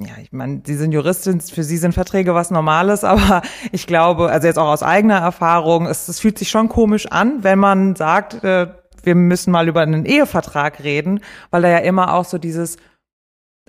ja, 0.00 0.14
ich 0.20 0.32
meine, 0.32 0.62
Sie 0.64 0.74
sind 0.74 0.92
Juristin, 0.92 1.40
für 1.40 1.64
Sie 1.64 1.76
sind 1.76 1.92
Verträge 1.92 2.34
was 2.34 2.50
Normales, 2.50 3.04
aber 3.04 3.42
ich 3.72 3.86
glaube, 3.86 4.30
also 4.30 4.46
jetzt 4.46 4.58
auch 4.58 4.68
aus 4.68 4.82
eigener 4.82 5.18
Erfahrung, 5.18 5.86
es, 5.86 6.08
es 6.08 6.20
fühlt 6.20 6.38
sich 6.38 6.50
schon 6.50 6.68
komisch 6.68 7.06
an, 7.06 7.42
wenn 7.44 7.58
man 7.58 7.96
sagt, 7.96 8.44
äh, 8.44 8.68
wir 9.02 9.14
müssen 9.14 9.52
mal 9.52 9.68
über 9.68 9.82
einen 9.82 10.04
Ehevertrag 10.04 10.82
reden, 10.82 11.20
weil 11.50 11.62
da 11.62 11.68
ja 11.68 11.78
immer 11.78 12.12
auch 12.14 12.24
so 12.24 12.38
dieses 12.38 12.76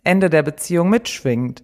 Ende 0.04 0.30
der 0.30 0.44
Beziehung 0.44 0.90
mitschwingt. 0.90 1.62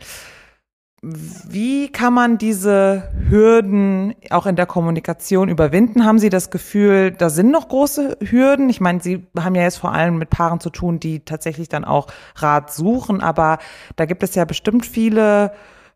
Wie 1.06 1.90
kann 1.90 2.14
man 2.14 2.38
diese 2.38 3.12
Hürden 3.30 4.16
auch 4.30 4.46
in 4.46 4.56
der 4.56 4.66
Kommunikation 4.66 5.50
überwinden? 5.50 6.06
Haben 6.06 6.18
Sie 6.18 6.30
das 6.30 6.50
Gefühl, 6.50 7.12
da 7.12 7.30
sind 7.30 7.52
noch 7.52 7.68
große 7.68 8.20
Hürden? 8.22 8.70
Ich 8.70 8.80
meine, 8.80 9.02
Sie 9.02 9.28
haben 9.38 9.54
ja 9.54 9.64
jetzt 9.64 9.80
vor 9.80 9.92
allem 9.92 10.18
mit 10.18 10.30
Paaren 10.30 10.62
zu 10.62 10.70
tun, 10.70 11.02
die 11.02 11.20
tatsächlich 11.26 11.68
dann 11.68 11.84
auch 11.84 12.08
Rat 12.38 12.72
suchen, 12.72 13.20
aber 13.20 13.58
da 13.98 14.06
gibt 14.06 14.24
es 14.24 14.34
ja 14.36 14.46
bestimmt 14.46 14.86
viele 14.86 15.52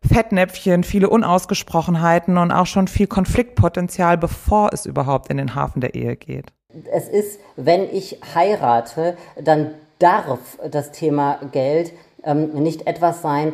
Fettnäpfchen, 0.06 0.84
viele 0.84 1.08
Unausgesprochenheiten 1.08 2.36
und 2.36 2.52
auch 2.52 2.66
schon 2.66 2.86
viel 2.86 3.06
Konfliktpotenzial, 3.06 4.18
bevor 4.18 4.74
es 4.74 4.84
überhaupt 4.84 5.30
in 5.30 5.38
den 5.38 5.54
Hafen 5.54 5.80
der 5.80 5.94
Ehe 5.94 6.16
geht. 6.16 6.52
Es 6.92 7.08
ist, 7.08 7.40
wenn 7.56 7.84
ich 7.84 8.20
heirate, 8.34 9.16
dann 9.42 9.70
darf 9.98 10.58
das 10.70 10.92
Thema 10.92 11.40
Geld 11.50 11.92
ähm, 12.24 12.50
nicht 12.62 12.86
etwas 12.86 13.22
sein, 13.22 13.52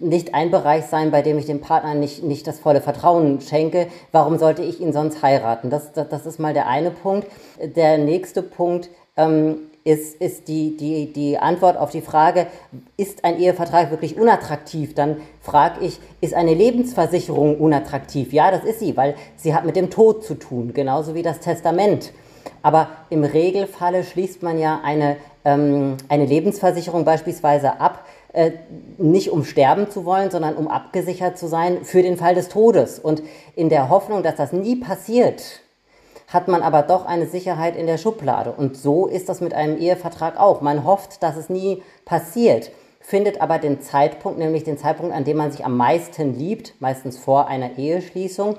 nicht 0.00 0.34
ein 0.34 0.50
Bereich 0.50 0.86
sein, 0.86 1.10
bei 1.10 1.22
dem 1.22 1.38
ich 1.38 1.46
dem 1.46 1.60
Partner 1.60 1.94
nicht, 1.94 2.22
nicht 2.22 2.46
das 2.46 2.58
volle 2.58 2.80
Vertrauen 2.80 3.40
schenke. 3.40 3.88
Warum 4.12 4.38
sollte 4.38 4.62
ich 4.62 4.80
ihn 4.80 4.92
sonst 4.92 5.22
heiraten? 5.22 5.70
Das, 5.70 5.92
das, 5.92 6.08
das 6.08 6.26
ist 6.26 6.38
mal 6.38 6.54
der 6.54 6.68
eine 6.68 6.90
Punkt. 6.90 7.26
Der 7.60 7.98
nächste 7.98 8.42
Punkt 8.42 8.90
ähm, 9.16 9.56
ist, 9.86 10.20
ist 10.20 10.48
die, 10.48 10.76
die, 10.76 11.12
die 11.12 11.38
Antwort 11.38 11.76
auf 11.76 11.90
die 11.90 12.00
Frage, 12.00 12.48
ist 12.96 13.24
ein 13.24 13.38
Ehevertrag 13.38 13.90
wirklich 13.90 14.18
unattraktiv? 14.18 14.94
Dann 14.94 15.18
frage 15.40 15.84
ich, 15.84 16.00
ist 16.20 16.34
eine 16.34 16.54
Lebensversicherung 16.54 17.58
unattraktiv? 17.58 18.32
Ja, 18.32 18.50
das 18.50 18.64
ist 18.64 18.80
sie, 18.80 18.96
weil 18.96 19.14
sie 19.36 19.54
hat 19.54 19.64
mit 19.64 19.76
dem 19.76 19.90
Tod 19.90 20.24
zu 20.24 20.34
tun, 20.34 20.74
genauso 20.74 21.14
wie 21.14 21.22
das 21.22 21.38
Testament. 21.38 22.12
Aber 22.62 22.88
im 23.10 23.22
Regelfalle 23.22 24.02
schließt 24.02 24.42
man 24.42 24.58
ja 24.58 24.80
eine 24.82 25.16
ähm, 25.46 25.96
eine 26.08 26.26
Lebensversicherung 26.26 27.04
beispielsweise 27.04 27.80
ab, 27.80 28.04
äh, 28.32 28.50
nicht 28.98 29.30
um 29.30 29.44
sterben 29.44 29.88
zu 29.88 30.04
wollen, 30.04 30.30
sondern 30.30 30.56
um 30.56 30.66
abgesichert 30.68 31.38
zu 31.38 31.46
sein 31.46 31.84
für 31.84 32.02
den 32.02 32.16
Fall 32.16 32.34
des 32.34 32.48
Todes. 32.48 32.98
Und 32.98 33.22
in 33.54 33.68
der 33.68 33.88
Hoffnung, 33.88 34.24
dass 34.24 34.34
das 34.34 34.52
nie 34.52 34.76
passiert, 34.76 35.60
hat 36.26 36.48
man 36.48 36.62
aber 36.62 36.82
doch 36.82 37.06
eine 37.06 37.26
Sicherheit 37.26 37.76
in 37.76 37.86
der 37.86 37.96
Schublade. 37.96 38.52
Und 38.52 38.76
so 38.76 39.06
ist 39.06 39.28
das 39.28 39.40
mit 39.40 39.54
einem 39.54 39.78
Ehevertrag 39.78 40.38
auch. 40.38 40.60
Man 40.60 40.84
hofft, 40.84 41.22
dass 41.22 41.36
es 41.36 41.48
nie 41.48 41.82
passiert, 42.04 42.72
findet 43.00 43.40
aber 43.40 43.58
den 43.58 43.80
Zeitpunkt, 43.80 44.40
nämlich 44.40 44.64
den 44.64 44.78
Zeitpunkt, 44.78 45.14
an 45.14 45.22
dem 45.22 45.36
man 45.36 45.52
sich 45.52 45.64
am 45.64 45.76
meisten 45.76 46.36
liebt, 46.36 46.74
meistens 46.80 47.16
vor 47.18 47.46
einer 47.46 47.78
Eheschließung, 47.78 48.56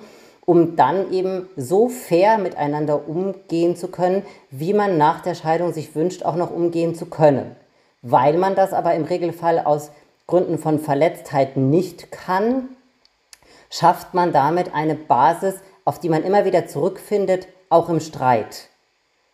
um 0.48 0.78
dann 0.78 1.12
eben 1.12 1.50
so 1.58 1.90
fair 1.90 2.38
miteinander 2.38 3.10
umgehen 3.10 3.76
zu 3.76 3.90
können, 3.90 4.26
wie 4.50 4.74
man 4.74 4.98
nach 4.98 5.20
der 5.20 5.36
Scheidung 5.36 5.74
sich 5.74 5.94
wünscht, 5.94 6.24
auch 6.24 6.38
noch 6.38 6.52
umgehen 6.52 6.96
zu 6.96 7.08
können. 7.08 7.58
Weil 8.02 8.38
man 8.38 8.56
das 8.56 8.72
aber 8.72 8.96
im 8.96 9.04
Regelfall 9.04 9.60
aus 9.60 9.92
Gründen 10.26 10.58
von 10.58 10.80
Verletztheit 10.80 11.58
nicht 11.58 12.14
kann, 12.14 12.70
schafft 13.70 14.14
man 14.14 14.32
damit 14.32 14.74
eine 14.74 14.96
Basis, 14.96 15.56
auf 15.84 16.00
die 16.00 16.08
man 16.08 16.24
immer 16.24 16.46
wieder 16.46 16.66
zurückfindet, 16.66 17.50
auch 17.70 17.90
im 17.90 18.00
Streit. 18.00 18.70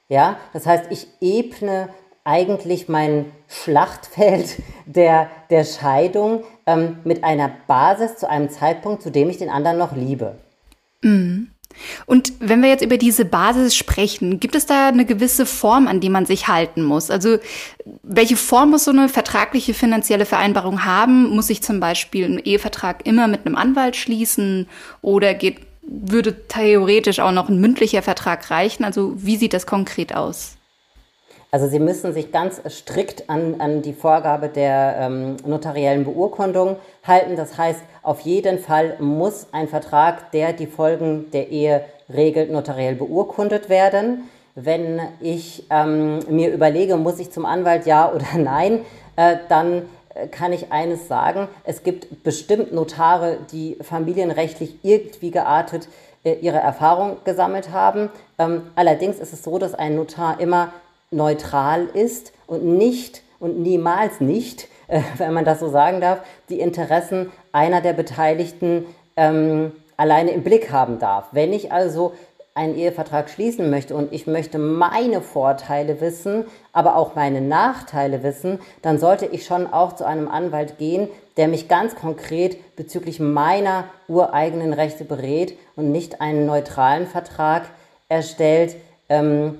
Ja, 0.09 0.37
das 0.51 0.65
heißt, 0.65 0.85
ich 0.89 1.07
ebne 1.21 1.89
eigentlich 2.23 2.89
mein 2.89 3.31
Schlachtfeld 3.47 4.63
der, 4.87 5.29
der 5.51 5.63
Scheidung 5.63 6.43
ähm, 6.65 6.97
mit 7.03 7.23
einer 7.23 7.51
Basis 7.67 8.17
zu 8.17 8.27
einem 8.27 8.49
Zeitpunkt, 8.49 9.03
zu 9.03 9.11
dem 9.11 9.29
ich 9.29 9.37
den 9.37 9.51
anderen 9.51 9.77
noch 9.77 9.95
liebe. 9.95 10.37
Mhm. 11.03 11.47
Und 12.05 12.33
wenn 12.39 12.61
wir 12.61 12.69
jetzt 12.69 12.83
über 12.83 12.97
diese 12.97 13.25
Basis 13.25 13.75
sprechen, 13.75 14.39
gibt 14.39 14.55
es 14.55 14.65
da 14.65 14.87
eine 14.87 15.05
gewisse 15.05 15.45
Form, 15.45 15.87
an 15.87 15.99
die 15.99 16.09
man 16.09 16.25
sich 16.25 16.47
halten 16.47 16.83
muss? 16.83 17.09
Also 17.09 17.37
welche 18.03 18.37
Form 18.37 18.71
muss 18.71 18.85
so 18.85 18.91
eine 18.91 19.09
vertragliche 19.09 19.73
finanzielle 19.73 20.25
Vereinbarung 20.25 20.85
haben? 20.85 21.29
Muss 21.29 21.49
ich 21.49 21.63
zum 21.63 21.79
Beispiel 21.79 22.25
einen 22.25 22.39
Ehevertrag 22.39 23.05
immer 23.05 23.27
mit 23.27 23.45
einem 23.45 23.55
Anwalt 23.55 23.95
schließen 23.95 24.67
oder 25.01 25.33
geht, 25.33 25.57
würde 25.81 26.47
theoretisch 26.47 27.19
auch 27.19 27.31
noch 27.31 27.49
ein 27.49 27.59
mündlicher 27.59 28.01
Vertrag 28.01 28.49
reichen? 28.51 28.83
Also 28.83 29.13
wie 29.17 29.37
sieht 29.37 29.53
das 29.53 29.65
konkret 29.65 30.15
aus? 30.15 30.57
Also 31.53 31.67
Sie 31.67 31.77
müssen 31.77 32.13
sich 32.15 32.31
ganz 32.31 32.59
strikt 32.67 33.29
an, 33.29 33.61
an 33.61 33.83
die 33.83 33.93
Vorgabe 33.93 34.49
der 34.49 34.95
ähm, 34.99 35.37
notariellen 35.45 36.03
Beurkundung 36.03 36.77
halten. 37.05 37.35
Das 37.35 37.59
heißt, 37.59 37.79
auf 38.01 38.21
jeden 38.21 38.57
Fall 38.57 38.95
muss 38.99 39.45
ein 39.51 39.67
Vertrag, 39.67 40.31
der 40.31 40.53
die 40.53 40.65
Folgen 40.65 41.29
der 41.29 41.49
Ehe 41.49 41.85
regelt, 42.11 42.51
notariell 42.51 42.95
beurkundet 42.95 43.69
werden. 43.69 44.27
Wenn 44.55 44.99
ich 45.21 45.67
ähm, 45.69 46.21
mir 46.27 46.51
überlege, 46.51 46.97
muss 46.97 47.19
ich 47.19 47.29
zum 47.29 47.45
Anwalt 47.45 47.85
ja 47.85 48.11
oder 48.11 48.25
nein, 48.35 48.79
äh, 49.15 49.35
dann 49.47 49.83
äh, 50.15 50.25
kann 50.29 50.53
ich 50.53 50.71
eines 50.71 51.07
sagen, 51.07 51.47
es 51.65 51.83
gibt 51.83 52.23
bestimmt 52.23 52.73
Notare, 52.73 53.37
die 53.51 53.77
familienrechtlich 53.79 54.79
irgendwie 54.81 55.29
geartet 55.29 55.87
äh, 56.23 56.33
ihre 56.33 56.57
Erfahrung 56.57 57.17
gesammelt 57.25 57.69
haben. 57.69 58.09
Ähm, 58.39 58.63
allerdings 58.73 59.19
ist 59.19 59.33
es 59.33 59.43
so, 59.43 59.59
dass 59.59 59.75
ein 59.75 59.95
Notar 59.95 60.39
immer 60.39 60.73
neutral 61.13 61.85
ist 61.93 62.33
und 62.47 62.65
nicht 62.65 63.21
und 63.39 63.59
niemals 63.59 64.19
nicht, 64.21 64.67
äh, 64.87 65.01
wenn 65.17 65.33
man 65.33 65.45
das 65.45 65.59
so 65.59 65.69
sagen 65.69 66.01
darf, 66.01 66.19
die 66.49 66.59
Interessen 66.59 67.31
einer 67.51 67.81
der 67.81 67.93
Beteiligten 67.93 68.85
ähm, 69.15 69.71
alleine 69.97 70.31
im 70.31 70.43
Blick 70.43 70.71
haben 70.71 70.99
darf. 70.99 71.27
Wenn 71.31 71.53
ich 71.53 71.71
also 71.71 72.13
einen 72.55 72.77
Ehevertrag 72.77 73.29
schließen 73.29 73.69
möchte 73.69 73.95
und 73.95 74.13
ich 74.13 74.27
möchte 74.27 74.59
meine 74.59 75.21
Vorteile 75.21 76.01
wissen, 76.01 76.45
aber 76.71 76.95
auch 76.95 77.15
meine 77.15 77.41
Nachteile 77.41 78.21
wissen, 78.21 78.59
dann 78.83 78.99
sollte 78.99 79.25
ich 79.25 79.45
schon 79.45 79.71
auch 79.71 79.93
zu 79.93 80.05
einem 80.05 80.27
Anwalt 80.27 80.77
gehen, 80.77 81.09
der 81.35 81.47
mich 81.47 81.67
ganz 81.67 81.95
konkret 81.95 82.75
bezüglich 82.75 83.19
meiner 83.19 83.85
ureigenen 84.07 84.73
Rechte 84.73 85.03
berät 85.03 85.57
und 85.75 85.91
nicht 85.91 86.21
einen 86.21 86.45
neutralen 86.45 87.07
Vertrag 87.07 87.63
erstellt, 88.07 88.75
ähm, 89.09 89.57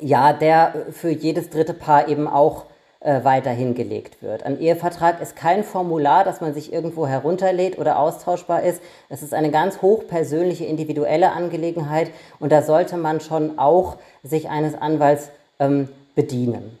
ja, 0.00 0.32
der 0.32 0.86
für 0.92 1.10
jedes 1.10 1.50
dritte 1.50 1.74
Paar 1.74 2.08
eben 2.08 2.28
auch 2.28 2.66
äh, 3.00 3.22
weiterhin 3.22 3.74
gelegt 3.74 4.22
wird. 4.22 4.42
Ein 4.42 4.58
Ehevertrag 4.58 5.20
ist 5.20 5.36
kein 5.36 5.62
Formular, 5.62 6.24
das 6.24 6.40
man 6.40 6.52
sich 6.52 6.72
irgendwo 6.72 7.06
herunterlädt 7.06 7.78
oder 7.78 7.98
austauschbar 7.98 8.62
ist. 8.62 8.82
Es 9.08 9.22
ist 9.22 9.34
eine 9.34 9.50
ganz 9.50 9.82
hochpersönliche, 9.82 10.64
individuelle 10.64 11.32
Angelegenheit 11.32 12.10
und 12.40 12.50
da 12.50 12.62
sollte 12.62 12.96
man 12.96 13.20
schon 13.20 13.58
auch 13.58 13.98
sich 14.24 14.48
eines 14.48 14.74
Anwalts 14.74 15.30
ähm, 15.60 15.88
bedienen. 16.16 16.76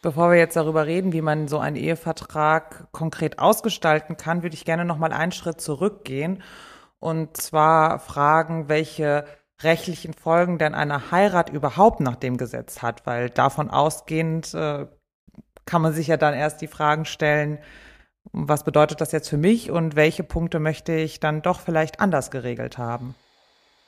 Bevor 0.00 0.30
wir 0.30 0.38
jetzt 0.38 0.56
darüber 0.56 0.86
reden, 0.86 1.12
wie 1.12 1.20
man 1.20 1.48
so 1.48 1.58
einen 1.58 1.76
Ehevertrag 1.76 2.90
konkret 2.90 3.38
ausgestalten 3.38 4.16
kann, 4.16 4.42
würde 4.42 4.54
ich 4.54 4.64
gerne 4.64 4.86
noch 4.86 4.96
mal 4.96 5.12
einen 5.12 5.32
Schritt 5.32 5.60
zurückgehen 5.60 6.42
und 6.98 7.36
zwar 7.36 7.98
fragen, 7.98 8.68
welche 8.68 9.24
rechtlichen 9.62 10.14
Folgen 10.14 10.58
denn 10.58 10.74
eine 10.74 11.10
Heirat 11.10 11.50
überhaupt 11.50 12.00
nach 12.00 12.16
dem 12.16 12.36
Gesetz 12.36 12.82
hat, 12.82 13.06
weil 13.06 13.30
davon 13.30 13.70
ausgehend 13.70 14.54
äh, 14.54 14.86
kann 15.66 15.82
man 15.82 15.92
sich 15.92 16.08
ja 16.08 16.16
dann 16.16 16.34
erst 16.34 16.60
die 16.60 16.66
Fragen 16.66 17.04
stellen, 17.04 17.58
was 18.32 18.64
bedeutet 18.64 19.00
das 19.00 19.12
jetzt 19.12 19.28
für 19.28 19.38
mich 19.38 19.70
und 19.70 19.96
welche 19.96 20.22
Punkte 20.22 20.60
möchte 20.60 20.92
ich 20.92 21.20
dann 21.20 21.42
doch 21.42 21.60
vielleicht 21.60 22.00
anders 22.00 22.30
geregelt 22.30 22.78
haben? 22.78 23.14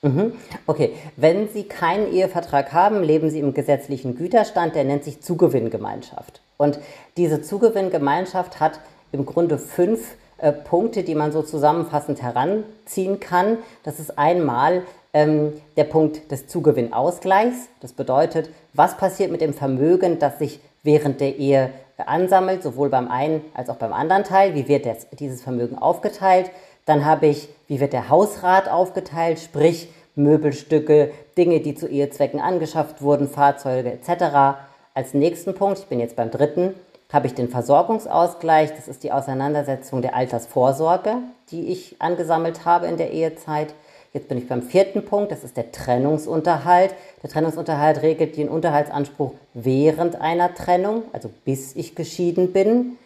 Mhm. 0.03 0.33
Okay, 0.67 0.95
wenn 1.17 1.49
Sie 1.49 1.65
keinen 1.65 2.13
Ehevertrag 2.13 2.73
haben, 2.73 3.03
leben 3.03 3.31
Sie 3.31 3.39
im 3.39 3.55
gesetzlichen 3.55 4.17
Güterstand, 4.17 4.75
der 4.75 4.85
nennt 4.85 5.05
sich 5.05 5.23
Zugewinngemeinschaft. 5.23 6.41
Und 6.57 6.81
diese 7.17 7.41
Zugewinngemeinschaft 7.41 8.59
hat 8.59 8.81
im 9.13 9.27
Grunde 9.27 9.59
fünf 9.59 10.17
äh, 10.39 10.51
Punkte, 10.51 11.05
die 11.05 11.15
man 11.15 11.31
so 11.31 11.43
zusammenfassend 11.43 12.21
heranziehen 12.21 13.21
kann. 13.21 13.59
Das 13.85 14.01
ist 14.01 14.19
einmal 14.19 14.83
ähm, 15.13 15.53
der 15.77 15.85
Punkt 15.85 16.31
des 16.31 16.47
Zugewinnausgleichs. 16.47 17.69
Das 17.81 17.93
bedeutet, 17.93 18.51
was 18.73 18.97
passiert 18.97 19.31
mit 19.31 19.41
dem 19.41 19.55
Vermögen, 19.55 20.19
das 20.19 20.39
sich 20.39 20.61
während 20.83 21.21
der 21.21 21.37
Ehe 21.37 21.71
ansammelt, 21.97 22.63
sowohl 22.63 22.89
beim 22.89 23.09
einen 23.09 23.43
als 23.55 23.69
auch 23.69 23.77
beim 23.77 23.93
anderen 23.93 24.25
Teil. 24.25 24.55
Wie 24.55 24.69
wird 24.69 24.87
das, 24.87 25.07
dieses 25.19 25.43
Vermögen 25.43 25.79
aufgeteilt? 25.79 26.51
Dann 26.85 27.05
habe 27.05 27.27
ich, 27.27 27.49
wie 27.69 27.81
wird 27.81 27.93
der 27.93 28.09
Hausrat 28.09 28.69
aufgeteilt, 28.69 29.39
sprich 29.39 29.89
Möbelstücke, 30.15 31.13
Dinge, 31.37 31.61
die 31.61 31.75
zu 31.75 31.87
Ehezwecken 31.87 32.41
angeschafft 32.41 33.03
wurden, 33.03 33.29
Fahrzeuge 33.29 33.93
etc. 33.93 34.59
Als 34.95 35.15
nächsten 35.15 35.55
Punkt, 35.55 35.79
ich 35.79 35.87
bin 35.87 36.01
jetzt 36.01 36.17
beim 36.17 36.31
dritten, 36.31 36.75
habe 37.13 37.27
ich 37.27 37.35
den 37.35 37.49
Versorgungsausgleich. 37.49 38.75
Das 38.75 38.89
ist 38.89 39.05
die 39.05 39.13
Auseinandersetzung 39.13 40.03
der 40.03 40.15
Altersvorsorge, 40.15 41.17
die 41.51 41.69
ich 41.69 41.97
angesammelt 42.01 42.65
habe 42.65 42.87
in 42.87 42.97
der 42.97 43.13
Ehezeit. 43.13 43.75
Jetzt 44.13 44.29
bin 44.29 44.37
ich 44.37 44.47
beim 44.47 44.63
vierten 44.63 45.05
Punkt, 45.07 45.33
das 45.33 45.43
ist 45.43 45.57
der 45.57 45.73
Trennungsunterhalt. 45.73 46.95
Der 47.23 47.31
Trennungsunterhalt 47.31 48.03
regelt 48.03 48.37
den 48.37 48.51
Unterhaltsanspruch 48.51 49.33
während 49.55 50.21
einer 50.21 50.55
Trennung, 50.55 51.05
also 51.13 51.31
bis 51.47 51.75
ich 51.77 51.95
geschieden 51.95 52.53
bin. 52.53 52.99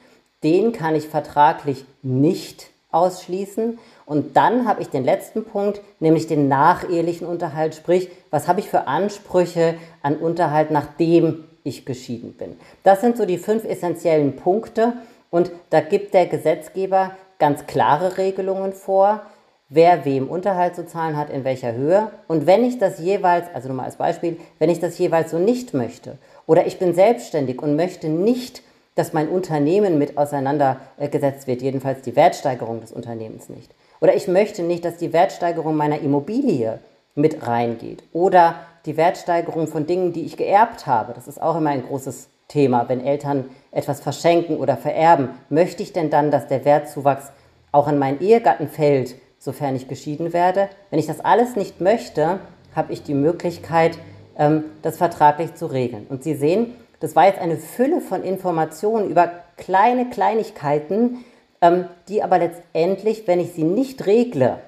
Den 0.43 0.73
kann 0.73 0.97
ich 0.97 1.07
vertraglich 1.07 1.85
nicht 2.03 2.71
ausschließen. 2.91 3.79
Und 4.05 4.37
dann 4.37 4.67
habe 4.67 4.83
ich 4.83 4.89
den 4.89 5.05
letzten 5.05 5.45
Punkt, 5.45 5.81
nämlich 6.01 6.27
den 6.27 6.49
nachehelichen 6.49 7.27
Unterhalt, 7.27 7.77
sprich, 7.77 8.09
was 8.31 8.49
habe 8.49 8.59
ich 8.61 8.69
für 8.69 8.89
Ansprüche 8.89 9.75
an 10.03 10.17
Unterhalt, 10.17 10.73
nachdem 10.73 11.45
ich 11.63 11.85
geschieden 11.85 12.33
bin. 12.33 12.57
Das 12.83 13.01
sind 13.01 13.17
so 13.17 13.27
die 13.27 13.39
fünf 13.39 13.65
essentiellen 13.65 14.37
Punkte 14.37 14.95
und 15.31 15.53
da 15.71 15.81
gibt 15.81 16.15
der 16.15 16.27
Gesetzgeber 16.27 17.13
ganz 17.39 17.67
klare 17.67 18.19
Regelungen 18.19 18.73
vor 18.73 19.23
wer 19.69 20.05
wem 20.05 20.29
Unterhalt 20.29 20.77
zu 20.77 20.87
zahlen 20.87 21.17
hat, 21.17 21.31
in 21.31 21.45
welcher 21.45 21.73
Höhe. 21.73 22.11
Und 22.29 22.47
wenn 22.47 22.65
ich 22.65 22.79
das 22.79 22.99
jeweils, 22.99 23.47
also 23.53 23.69
nur 23.69 23.79
mal 23.79 23.85
als 23.85 23.97
Beispiel, 23.97 24.39
wenn 24.59 24.71
ich 24.71 24.81
das 24.81 24.99
jeweils 24.99 25.31
so 25.31 25.39
nicht 25.39 25.75
möchte 25.75 26.19
oder 26.47 26.67
ich 26.67 26.79
bin 26.79 26.95
selbstständig 26.95 27.61
und 27.61 27.77
möchte 27.77 28.09
nicht, 28.09 28.63
dass 28.95 29.13
mein 29.13 29.29
Unternehmen 29.29 29.99
mit 29.99 30.17
auseinandergesetzt 30.17 31.47
wird, 31.47 31.61
jedenfalls 31.61 32.01
die 32.01 32.17
Wertsteigerung 32.17 32.81
des 32.81 32.93
Unternehmens 32.93 33.49
nicht. 33.49 33.75
Oder 34.01 34.15
ich 34.15 34.27
möchte 34.29 34.63
nicht, 34.63 34.85
dass 34.85 34.97
die 34.97 35.13
Wertsteigerung 35.13 35.77
meiner 35.77 36.01
Immobilie 36.01 36.79
mit 37.15 37.47
reingeht. 37.47 38.05
Oder 38.13 38.57
die 38.87 38.97
Wertsteigerung 38.97 39.67
von 39.67 39.87
Dingen, 39.87 40.13
die 40.13 40.25
ich 40.25 40.37
geerbt 40.37 40.87
habe. 40.87 41.13
Das 41.13 41.29
ist 41.29 41.43
auch 41.43 41.57
immer 41.57 41.71
ein 41.71 41.85
großes 41.87 42.29
Thema, 42.49 42.89
wenn 42.89 43.05
Eltern 43.05 43.47
etwas 43.71 44.01
verschenken 44.01 44.57
oder 44.57 44.77
vererben. 44.77 45.31
Möchte 45.51 45.83
ich 45.83 45.93
denn 45.93 46.09
dann, 46.09 46.31
dass 46.31 46.47
der 46.47 46.65
Wertzuwachs 46.65 47.33
auch 47.73 47.89
an 47.89 47.99
meinen 47.99 48.21
Ehegatten 48.21 48.69
fällt 48.69 49.17
sofern 49.47 49.77
ich 49.77 49.89
geschieden 49.89 50.35
werde. 50.35 50.69
Wenn 50.91 50.99
ich 50.99 51.07
das 51.07 51.21
alles 51.21 51.57
nicht 51.57 51.81
möchte, 51.81 52.41
habe 52.75 52.93
ich 52.93 53.03
die 53.03 53.15
Möglichkeit, 53.15 53.97
ähm, 54.37 54.65
das 54.83 54.99
vertraglich 54.99 55.55
zu 55.55 55.67
regeln. 55.67 56.05
Und 56.11 56.23
Sie 56.23 56.35
sehen, 56.35 56.75
das 57.01 57.17
war 57.17 57.27
jetzt 57.27 57.41
eine 57.41 57.57
Fülle 57.57 58.03
von 58.03 58.23
Informationen 58.23 59.09
über 59.09 59.31
kleine 59.57 60.11
Kleinigkeiten, 60.11 61.25
ähm, 61.63 61.87
die 62.09 62.23
aber 62.23 62.39
letztendlich, 62.39 63.27
wenn 63.27 63.41
ich 63.41 63.53
sie 63.53 63.65
nicht 63.65 64.05
regle, 64.07 64.59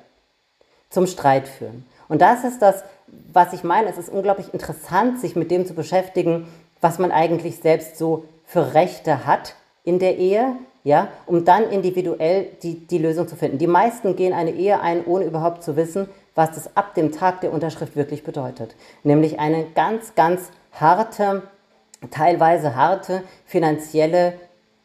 zum 0.91 1.07
Streit 1.07 1.49
führen. 1.49 1.85
Und 2.09 2.23
das 2.23 2.45
ist 2.45 2.63
das, 2.63 2.85
was 3.33 3.53
ich 3.53 3.65
meine. 3.65 3.91
Es 3.91 3.99
ist 3.99 4.09
unglaublich 4.09 4.55
interessant, 4.55 5.21
sich 5.21 5.37
mit 5.37 5.51
dem 5.51 5.67
zu 5.67 5.75
beschäftigen, 5.75 6.47
was 6.81 6.99
man 6.99 7.13
eigentlich 7.13 7.59
selbst 7.59 7.99
so 7.99 8.25
für 8.47 8.75
Rechte 8.75 9.27
hat 9.27 9.55
in 9.85 9.99
der 9.99 10.17
Ehe, 10.17 10.55
ja, 10.85 11.09
um 11.27 11.45
dann 11.45 11.65
individuell 11.65 12.49
die, 12.63 12.87
die 12.87 12.99
Lösung 12.99 13.29
zu 13.29 13.37
finden. 13.37 13.59
Die 13.59 13.67
meisten 13.67 14.17
gehen 14.17 14.33
eine 14.33 14.53
Ehe 14.53 14.81
ein, 14.81 15.05
ohne 15.05 15.25
überhaupt 15.25 15.63
zu 15.63 15.77
wissen, 15.77 16.09
was 16.35 16.53
das 16.53 16.77
ab 16.77 16.95
dem 16.95 17.13
Tag 17.13 17.41
der 17.41 17.53
Unterschrift 17.53 17.97
wirklich 17.97 18.23
bedeutet. 18.23 18.77
Nämlich 19.03 19.41
eine 19.41 19.65
ganz, 19.75 20.15
ganz 20.15 20.51
harte, 20.73 21.43
teilweise 22.11 22.77
harte 22.77 23.23
finanzielle 23.45 24.35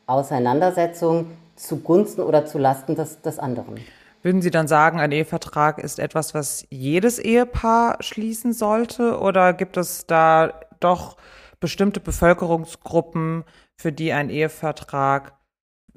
Auseinandersetzung 0.08 1.28
zugunsten 1.56 2.22
oder 2.22 2.46
zulasten 2.46 2.96
des, 2.96 3.22
des 3.22 3.40
anderen. 3.40 3.80
Würden 4.24 4.42
Sie 4.42 4.52
dann 4.52 4.68
sagen, 4.68 5.00
ein 5.00 5.12
Ehevertrag 5.12 5.80
ist 5.80 6.00
etwas, 6.00 6.34
was 6.34 6.66
jedes 6.70 7.20
Ehepaar 7.20 7.98
schließen 8.00 8.54
sollte? 8.54 9.20
Oder 9.20 9.54
gibt 9.54 9.78
es 9.78 10.08
da 10.08 10.54
doch 10.80 11.18
bestimmte 11.60 12.00
Bevölkerungsgruppen, 12.00 13.44
für 13.76 13.92
die 13.92 14.14
ein 14.14 14.30
Ehevertrag 14.30 15.34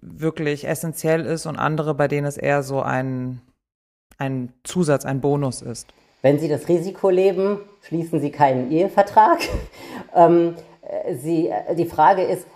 wirklich 0.07 0.67
essentiell 0.67 1.27
ist 1.27 1.47
und 1.47 1.57
andere, 1.57 1.95
bei 1.95 2.09
denen 2.09 2.27
es 2.27 2.37
eher 2.37 2.63
so 2.63 2.81
ein, 2.81 3.41
ein 4.19 4.53
Zusatz, 4.63 5.05
ein 5.05 5.21
Bonus 5.21 5.63
ist. 5.63 5.89
Wenn 6.23 6.39
Sie 6.39 6.49
das 6.49 6.69
Risiko 6.69 7.11
leben, 7.11 7.61
schließen 7.83 8.21
Sie 8.21 8.31
keinen 8.31 8.71
Ehevertrag. 8.71 9.41
ähm, 10.15 10.55
Sie, 11.21 11.53
die 11.77 11.87
Frage 11.87 12.23
ist, 12.23 12.47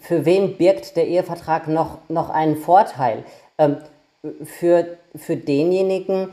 für 0.00 0.24
wen 0.24 0.56
birgt 0.56 0.96
der 0.96 1.06
Ehevertrag 1.06 1.68
noch, 1.68 1.98
noch 2.08 2.30
einen 2.30 2.56
Vorteil? 2.56 3.24
Ähm, 3.58 3.76
für, 4.44 4.98
für 5.14 5.36
denjenigen, 5.36 6.32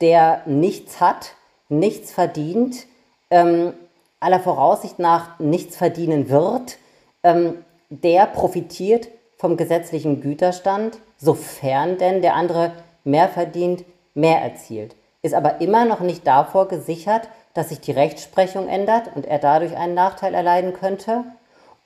der 0.00 0.42
nichts 0.46 1.00
hat, 1.00 1.34
nichts 1.68 2.12
verdient, 2.12 2.86
ähm, 3.30 3.74
aller 4.20 4.40
Voraussicht 4.40 4.98
nach 4.98 5.38
nichts 5.38 5.76
verdienen 5.76 6.28
wird, 6.28 6.78
ähm, 7.22 7.64
der 7.90 8.26
profitiert 8.26 9.08
vom 9.42 9.56
gesetzlichen 9.56 10.20
Güterstand, 10.20 11.00
sofern 11.18 11.98
denn 11.98 12.22
der 12.22 12.36
andere 12.36 12.70
mehr 13.02 13.28
verdient, 13.28 13.84
mehr 14.14 14.40
erzielt. 14.40 14.94
Ist 15.20 15.34
aber 15.34 15.60
immer 15.60 15.84
noch 15.84 15.98
nicht 15.98 16.24
davor 16.28 16.68
gesichert, 16.68 17.28
dass 17.52 17.70
sich 17.70 17.80
die 17.80 17.90
Rechtsprechung 17.90 18.68
ändert 18.68 19.10
und 19.16 19.26
er 19.26 19.40
dadurch 19.40 19.76
einen 19.76 19.94
Nachteil 19.94 20.34
erleiden 20.34 20.74
könnte. 20.74 21.24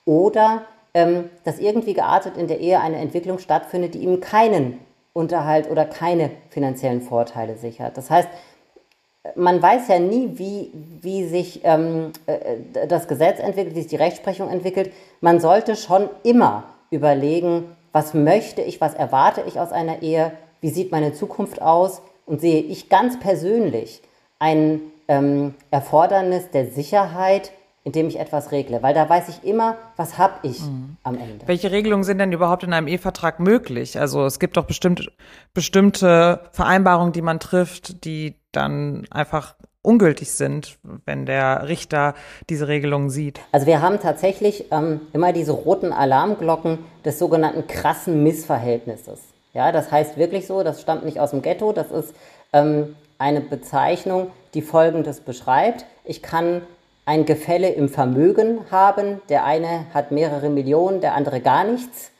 Oder 0.05 0.65
ähm, 0.93 1.31
dass 1.45 1.57
irgendwie 1.57 1.95
geartet 1.95 2.37
in 2.37 2.47
der 2.47 2.59
Ehe 2.59 2.79
eine 2.79 2.97
Entwicklung 2.97 3.39
stattfindet, 3.39 3.95
die 3.95 4.03
ihm 4.03 4.19
keinen 4.19 4.77
Unterhalt 5.13 5.67
oder 5.67 5.85
keine 5.85 6.29
finanziellen 6.51 7.01
Vorteile 7.01 7.57
sichert. 7.57 7.97
Das 7.97 8.11
heißt, 8.11 8.29
man 9.35 9.59
weiß 9.59 9.87
ja 9.87 9.97
nie, 9.97 10.29
wie, 10.35 10.71
wie 11.01 11.25
sich 11.27 11.61
ähm, 11.63 12.11
äh, 12.27 12.87
das 12.87 13.07
Gesetz 13.07 13.39
entwickelt, 13.39 13.75
wie 13.75 13.81
sich 13.81 13.89
die 13.89 13.95
Rechtsprechung 13.95 14.47
entwickelt. 14.47 14.93
Man 15.21 15.39
sollte 15.39 15.75
schon 15.75 16.07
immer 16.21 16.76
überlegen, 16.89 17.65
was 17.91 18.13
möchte 18.13 18.61
ich, 18.61 18.81
was 18.81 18.93
erwarte 18.93 19.43
ich 19.47 19.59
aus 19.59 19.71
einer 19.71 20.01
Ehe, 20.01 20.31
wie 20.61 20.69
sieht 20.69 20.91
meine 20.91 21.13
Zukunft 21.13 21.61
aus 21.61 22.01
und 22.25 22.41
sehe 22.41 22.61
ich 22.61 22.89
ganz 22.89 23.19
persönlich 23.19 24.01
ein 24.39 24.81
ähm, 25.07 25.55
Erfordernis 25.71 26.51
der 26.51 26.67
Sicherheit, 26.67 27.51
indem 27.83 28.07
ich 28.09 28.19
etwas 28.19 28.51
regle, 28.51 28.83
weil 28.83 28.93
da 28.93 29.07
weiß 29.07 29.29
ich 29.29 29.49
immer, 29.49 29.77
was 29.95 30.17
habe 30.17 30.33
ich 30.43 30.59
mhm. 30.59 30.97
am 31.03 31.15
Ende. 31.15 31.47
Welche 31.47 31.71
Regelungen 31.71 32.03
sind 32.03 32.17
denn 32.17 32.33
überhaupt 32.33 32.63
in 32.63 32.73
einem 32.73 32.87
Ehevertrag 32.87 33.39
möglich? 33.39 33.97
Also 33.97 34.25
es 34.25 34.39
gibt 34.39 34.57
doch 34.57 34.65
bestimmt 34.65 35.09
bestimmte 35.53 36.41
Vereinbarungen, 36.51 37.13
die 37.13 37.21
man 37.21 37.39
trifft, 37.39 38.03
die 38.03 38.35
dann 38.51 39.05
einfach 39.09 39.55
ungültig 39.87 40.31
sind, 40.31 40.77
wenn 41.05 41.25
der 41.25 41.67
Richter 41.69 42.13
diese 42.49 42.67
Regelungen 42.67 43.09
sieht. 43.09 43.39
Also 43.53 43.65
wir 43.65 43.81
haben 43.81 43.99
tatsächlich 43.99 44.65
ähm, 44.71 44.99
immer 45.13 45.31
diese 45.31 45.53
roten 45.53 45.93
Alarmglocken 45.93 46.79
des 47.05 47.17
sogenannten 47.17 47.67
krassen 47.67 48.21
Missverhältnisses. 48.21 49.21
Ja, 49.53 49.71
das 49.71 49.89
heißt 49.91 50.17
wirklich 50.17 50.45
so, 50.45 50.61
das 50.61 50.81
stammt 50.81 51.05
nicht 51.05 51.19
aus 51.19 51.31
dem 51.31 51.41
Ghetto, 51.41 51.71
das 51.71 51.89
ist 51.89 52.13
ähm, 52.51 52.95
eine 53.17 53.39
Bezeichnung, 53.41 54.29
die 54.53 54.61
Folgendes 54.61 55.21
beschreibt. 55.21 55.85
Ich 56.03 56.21
kann 56.21 56.61
ein 57.05 57.25
Gefälle 57.25 57.69
im 57.69 57.87
Vermögen 57.87 58.59
haben. 58.69 59.21
Der 59.29 59.45
eine 59.45 59.85
hat 59.93 60.11
mehrere 60.11 60.49
Millionen, 60.49 60.99
der 60.99 61.15
andere 61.15 61.39
gar 61.39 61.63
nichts. 61.63 62.11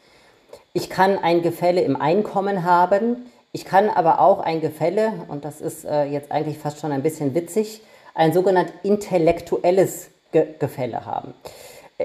Ich 0.72 0.90
kann 0.90 1.20
ein 1.20 1.42
Gefälle 1.42 1.82
im 1.82 2.00
Einkommen 2.00 2.64
haben. 2.64 3.26
Ich 3.52 3.66
kann 3.66 3.90
aber 3.90 4.20
auch 4.20 4.40
ein 4.40 4.62
Gefälle, 4.62 5.14
und 5.30 5.46
das 5.46 5.62
ist 5.62 5.86
äh, 5.86 6.06
jetzt 6.06 6.32
eigentlich 6.32 6.58
fast 6.58 6.80
schon 6.80 6.92
ein 6.92 7.04
bisschen 7.04 7.34
witzig, 7.34 7.82
ein 8.14 8.34
sogenannt 8.34 8.74
intellektuelles 8.84 10.10
Ge 10.32 10.48
Gefälle 10.60 11.06
haben. 11.06 11.34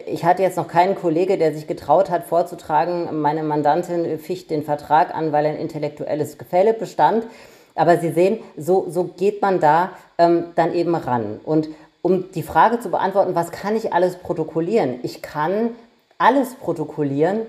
Ich 0.06 0.24
hatte 0.24 0.42
jetzt 0.42 0.56
noch 0.56 0.68
keinen 0.68 0.94
Kollege, 0.94 1.36
der 1.36 1.52
sich 1.52 1.66
getraut 1.66 2.08
hat 2.08 2.24
vorzutragen, 2.24 3.20
meine 3.20 3.42
Mandantin 3.42 4.18
ficht 4.18 4.50
den 4.50 4.62
Vertrag 4.62 5.14
an, 5.14 5.32
weil 5.32 5.44
ein 5.44 5.56
intellektuelles 5.56 6.38
Gefälle 6.38 6.72
bestand. 6.72 7.26
Aber 7.74 7.98
Sie 7.98 8.10
sehen, 8.10 8.38
so, 8.56 8.86
so 8.88 9.04
geht 9.04 9.42
man 9.42 9.60
da 9.60 9.90
ähm, 10.18 10.46
dann 10.54 10.74
eben 10.74 10.94
ran. 10.94 11.40
Und 11.44 11.68
um 12.00 12.32
die 12.32 12.42
Frage 12.42 12.80
zu 12.80 12.90
beantworten, 12.90 13.34
was 13.34 13.50
kann 13.50 13.76
ich 13.76 13.92
alles 13.92 14.16
protokollieren? 14.16 15.00
Ich 15.02 15.22
kann 15.22 15.70
alles 16.18 16.54
protokollieren, 16.54 17.42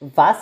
was 0.00 0.36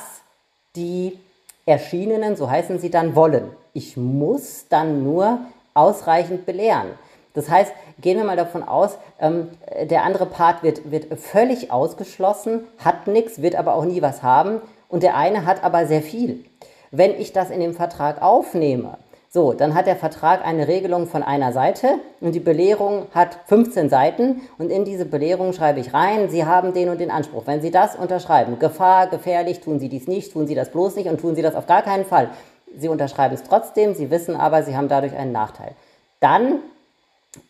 die 0.76 1.18
Erschienenen, 1.66 2.36
so 2.36 2.50
heißen 2.50 2.78
sie 2.78 2.90
dann, 2.90 3.16
wollen. 3.16 3.50
Ich 3.72 3.96
muss 3.96 4.66
dann 4.68 5.02
nur 5.02 5.38
ausreichend 5.74 6.46
belehren. 6.46 6.88
Das 7.32 7.50
heißt, 7.50 7.72
gehen 8.00 8.16
wir 8.16 8.24
mal 8.24 8.36
davon 8.36 8.62
aus, 8.62 8.96
ähm, 9.20 9.48
der 9.82 10.04
andere 10.04 10.26
Part 10.26 10.62
wird, 10.62 10.90
wird 10.90 11.18
völlig 11.18 11.72
ausgeschlossen, 11.72 12.64
hat 12.78 13.08
nichts, 13.08 13.42
wird 13.42 13.56
aber 13.56 13.74
auch 13.74 13.84
nie 13.84 14.02
was 14.02 14.22
haben 14.22 14.60
und 14.88 15.02
der 15.02 15.16
eine 15.16 15.44
hat 15.44 15.64
aber 15.64 15.86
sehr 15.86 16.02
viel. 16.02 16.44
Wenn 16.92 17.18
ich 17.18 17.32
das 17.32 17.50
in 17.50 17.58
dem 17.58 17.74
Vertrag 17.74 18.22
aufnehme, 18.22 18.98
so, 19.34 19.52
dann 19.52 19.74
hat 19.74 19.88
der 19.88 19.96
Vertrag 19.96 20.46
eine 20.46 20.68
Regelung 20.68 21.08
von 21.08 21.24
einer 21.24 21.52
Seite 21.52 21.96
und 22.20 22.36
die 22.36 22.40
Belehrung 22.40 23.08
hat 23.12 23.36
15 23.46 23.88
Seiten 23.88 24.42
und 24.58 24.70
in 24.70 24.84
diese 24.84 25.04
Belehrung 25.04 25.52
schreibe 25.52 25.80
ich 25.80 25.92
rein, 25.92 26.30
Sie 26.30 26.46
haben 26.46 26.72
den 26.72 26.88
und 26.88 27.00
den 27.00 27.10
Anspruch. 27.10 27.42
Wenn 27.44 27.60
Sie 27.60 27.72
das 27.72 27.96
unterschreiben, 27.96 28.60
Gefahr, 28.60 29.08
gefährlich, 29.08 29.58
tun 29.58 29.80
Sie 29.80 29.88
dies 29.88 30.06
nicht, 30.06 30.32
tun 30.32 30.46
Sie 30.46 30.54
das 30.54 30.70
bloß 30.70 30.94
nicht 30.94 31.08
und 31.08 31.20
tun 31.20 31.34
Sie 31.34 31.42
das 31.42 31.56
auf 31.56 31.66
gar 31.66 31.82
keinen 31.82 32.04
Fall. 32.04 32.30
Sie 32.78 32.86
unterschreiben 32.86 33.34
es 33.34 33.42
trotzdem, 33.42 33.96
Sie 33.96 34.08
wissen 34.12 34.36
aber, 34.36 34.62
Sie 34.62 34.76
haben 34.76 34.86
dadurch 34.86 35.16
einen 35.16 35.32
Nachteil. 35.32 35.72
Dann 36.20 36.60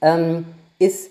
ähm, 0.00 0.46
ist 0.78 1.10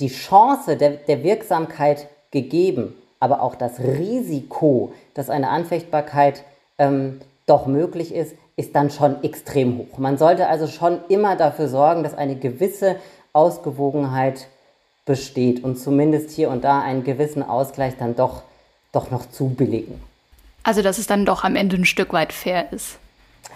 die 0.00 0.08
Chance 0.08 0.78
der, 0.78 0.92
der 0.92 1.24
Wirksamkeit 1.24 2.08
gegeben, 2.30 2.94
aber 3.20 3.42
auch 3.42 3.54
das 3.54 3.80
Risiko, 3.80 4.94
dass 5.12 5.28
eine 5.28 5.50
Anfechtbarkeit 5.50 6.42
ähm, 6.78 7.20
doch 7.44 7.66
möglich 7.66 8.14
ist, 8.14 8.34
ist 8.56 8.74
dann 8.74 8.90
schon 8.90 9.22
extrem 9.22 9.78
hoch. 9.78 9.98
Man 9.98 10.16
sollte 10.16 10.48
also 10.48 10.66
schon 10.66 11.00
immer 11.08 11.36
dafür 11.36 11.68
sorgen, 11.68 12.02
dass 12.02 12.14
eine 12.14 12.36
gewisse 12.36 12.96
Ausgewogenheit 13.32 14.48
besteht 15.04 15.62
und 15.62 15.76
zumindest 15.76 16.30
hier 16.30 16.50
und 16.50 16.64
da 16.64 16.80
einen 16.80 17.04
gewissen 17.04 17.42
Ausgleich 17.42 17.94
dann 17.98 18.16
doch, 18.16 18.42
doch 18.92 19.10
noch 19.10 19.26
zubilligen. 19.28 20.00
Also 20.62 20.82
dass 20.82 20.98
es 20.98 21.06
dann 21.06 21.26
doch 21.26 21.44
am 21.44 21.54
Ende 21.54 21.76
ein 21.76 21.84
Stück 21.84 22.12
weit 22.12 22.32
fair 22.32 22.72
ist. 22.72 22.98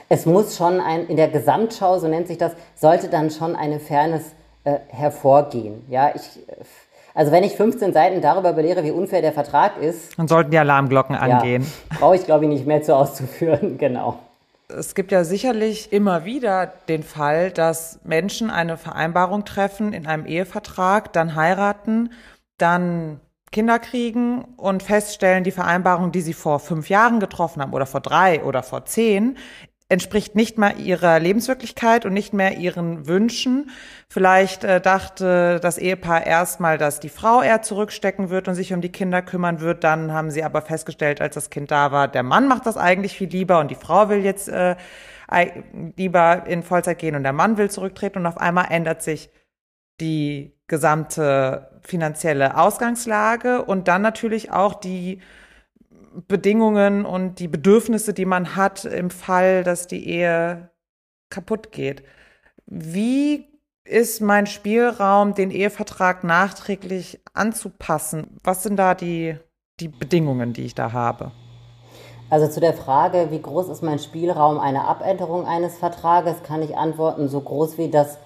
Es 0.08 0.26
muss 0.26 0.56
schon 0.56 0.80
ein, 0.80 1.06
in 1.08 1.16
der 1.16 1.28
Gesamtschau, 1.28 1.98
so 1.98 2.06
nennt 2.06 2.28
sich 2.28 2.38
das, 2.38 2.52
sollte 2.76 3.08
dann 3.08 3.30
schon 3.30 3.56
eine 3.56 3.80
Fairness 3.80 4.24
äh, 4.64 4.78
hervorgehen. 4.88 5.84
Ja, 5.88 6.12
ich, 6.14 6.22
also 7.14 7.32
wenn 7.32 7.42
ich 7.42 7.56
15 7.56 7.92
Seiten 7.92 8.20
darüber 8.20 8.52
belehre, 8.52 8.84
wie 8.84 8.90
unfair 8.90 9.22
der 9.22 9.32
Vertrag 9.32 9.78
ist. 9.80 10.16
Dann 10.18 10.28
sollten 10.28 10.50
die 10.50 10.58
Alarmglocken 10.58 11.16
angehen. 11.16 11.66
Ja, 11.90 11.96
brauche 11.98 12.16
ich, 12.16 12.24
glaube 12.24 12.44
ich, 12.44 12.50
nicht 12.50 12.66
mehr 12.66 12.82
zu 12.82 12.94
auszuführen, 12.94 13.78
genau. 13.78 14.18
Es 14.78 14.94
gibt 14.94 15.12
ja 15.12 15.24
sicherlich 15.24 15.92
immer 15.92 16.24
wieder 16.24 16.66
den 16.88 17.02
Fall, 17.02 17.50
dass 17.50 18.00
Menschen 18.04 18.50
eine 18.50 18.76
Vereinbarung 18.76 19.44
treffen 19.44 19.92
in 19.92 20.06
einem 20.06 20.26
Ehevertrag, 20.26 21.12
dann 21.12 21.34
heiraten, 21.34 22.12
dann 22.58 23.20
Kinder 23.52 23.78
kriegen 23.80 24.44
und 24.56 24.82
feststellen, 24.82 25.42
die 25.42 25.50
Vereinbarung, 25.50 26.12
die 26.12 26.20
sie 26.20 26.34
vor 26.34 26.60
fünf 26.60 26.88
Jahren 26.88 27.18
getroffen 27.18 27.60
haben 27.60 27.72
oder 27.72 27.86
vor 27.86 28.00
drei 28.00 28.44
oder 28.44 28.62
vor 28.62 28.84
zehn, 28.84 29.36
entspricht 29.90 30.36
nicht 30.36 30.56
mehr 30.56 30.76
ihrer 30.76 31.18
Lebenswirklichkeit 31.18 32.06
und 32.06 32.12
nicht 32.12 32.32
mehr 32.32 32.56
ihren 32.58 33.08
Wünschen. 33.08 33.70
Vielleicht 34.08 34.62
äh, 34.62 34.80
dachte 34.80 35.58
das 35.60 35.78
Ehepaar 35.78 36.24
erstmal, 36.24 36.78
dass 36.78 37.00
die 37.00 37.08
Frau 37.08 37.42
eher 37.42 37.60
zurückstecken 37.62 38.30
wird 38.30 38.46
und 38.46 38.54
sich 38.54 38.72
um 38.72 38.80
die 38.80 38.92
Kinder 38.92 39.20
kümmern 39.20 39.60
wird. 39.60 39.82
Dann 39.82 40.12
haben 40.12 40.30
sie 40.30 40.44
aber 40.44 40.62
festgestellt, 40.62 41.20
als 41.20 41.34
das 41.34 41.50
Kind 41.50 41.72
da 41.72 41.90
war, 41.90 42.06
der 42.06 42.22
Mann 42.22 42.46
macht 42.46 42.66
das 42.66 42.76
eigentlich 42.76 43.16
viel 43.16 43.28
lieber 43.28 43.58
und 43.58 43.70
die 43.70 43.74
Frau 43.74 44.08
will 44.08 44.24
jetzt 44.24 44.48
äh, 44.48 44.76
lieber 45.96 46.46
in 46.46 46.62
Vollzeit 46.62 47.00
gehen 47.00 47.16
und 47.16 47.24
der 47.24 47.32
Mann 47.32 47.58
will 47.58 47.68
zurücktreten 47.68 48.18
und 48.18 48.26
auf 48.26 48.38
einmal 48.38 48.66
ändert 48.70 49.02
sich 49.02 49.28
die 50.00 50.52
gesamte 50.68 51.80
finanzielle 51.82 52.56
Ausgangslage 52.56 53.64
und 53.64 53.88
dann 53.88 54.02
natürlich 54.02 54.52
auch 54.52 54.74
die 54.74 55.20
Bedingungen 56.28 57.04
und 57.04 57.38
die 57.38 57.48
Bedürfnisse, 57.48 58.12
die 58.12 58.24
man 58.24 58.56
hat 58.56 58.84
im 58.84 59.10
Fall, 59.10 59.64
dass 59.64 59.86
die 59.86 60.08
Ehe 60.08 60.70
kaputt 61.30 61.72
geht. 61.72 62.02
Wie 62.66 63.46
ist 63.84 64.20
mein 64.20 64.46
Spielraum, 64.46 65.34
den 65.34 65.50
Ehevertrag 65.50 66.24
nachträglich 66.24 67.20
anzupassen? 67.32 68.38
Was 68.44 68.62
sind 68.62 68.76
da 68.76 68.94
die, 68.94 69.36
die 69.80 69.88
Bedingungen, 69.88 70.52
die 70.52 70.64
ich 70.64 70.74
da 70.74 70.92
habe? 70.92 71.32
Also 72.28 72.46
zu 72.46 72.60
der 72.60 72.74
Frage, 72.74 73.28
wie 73.30 73.42
groß 73.42 73.68
ist 73.68 73.82
mein 73.82 73.98
Spielraum 73.98 74.60
einer 74.60 74.86
Abänderung 74.86 75.46
eines 75.46 75.78
Vertrages, 75.78 76.44
kann 76.44 76.62
ich 76.62 76.76
antworten, 76.76 77.28
so 77.28 77.40
groß 77.40 77.76
wie 77.76 77.90
das 77.90 78.18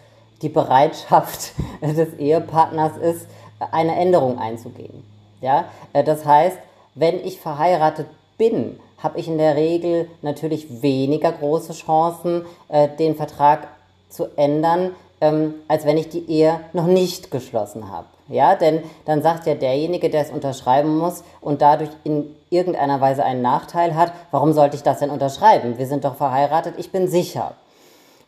die 0.43 0.51
Bereitschaft 0.51 1.55
des 1.81 2.13
Ehepartners 2.15 2.97
ist, 2.99 3.27
eine 3.73 3.97
Änderung 3.97 4.39
einzugehen. 4.39 5.05
Ja, 5.41 5.67
das 5.93 6.27
heißt, 6.27 6.59
wenn 6.95 7.25
ich 7.25 7.41
verheiratet 7.41 8.07
bin, 8.39 8.79
habe 8.99 9.19
ich 9.19 9.29
in 9.29 9.39
der 9.39 9.57
Regel 9.57 10.09
natürlich 10.23 10.83
weniger 10.83 11.33
große 11.33 11.73
Chancen, 11.73 12.47
äh, 12.69 12.89
den 12.89 13.17
Vertrag 13.17 13.69
zu 14.09 14.29
ändern, 14.37 14.95
ähm, 15.21 15.55
als 15.69 15.85
wenn 15.85 15.99
ich 15.99 16.09
die 16.09 16.29
Ehe 16.31 16.61
noch 16.73 16.87
nicht 16.87 17.31
geschlossen 17.31 17.91
habe. 17.91 18.07
Ja, 18.29 18.55
denn 18.55 18.83
dann 19.05 19.23
sagt 19.23 19.47
ja 19.47 19.55
derjenige, 19.55 20.09
der 20.09 20.23
es 20.23 20.31
unterschreiben 20.31 20.97
muss 20.97 21.25
und 21.43 21.61
dadurch 21.61 21.91
in 22.05 22.35
irgendeiner 22.49 23.01
Weise 23.01 23.23
einen 23.23 23.43
Nachteil 23.43 23.95
hat, 23.95 24.13
warum 24.31 24.55
sollte 24.55 24.77
ich 24.77 24.83
das 24.83 25.01
denn 25.01 25.11
unterschreiben? 25.11 25.77
Wir 25.77 25.87
sind 25.87 26.05
doch 26.05 26.17
verheiratet, 26.17 26.75
ich 26.79 26.91
bin 26.91 27.07
sicher. 27.07 27.53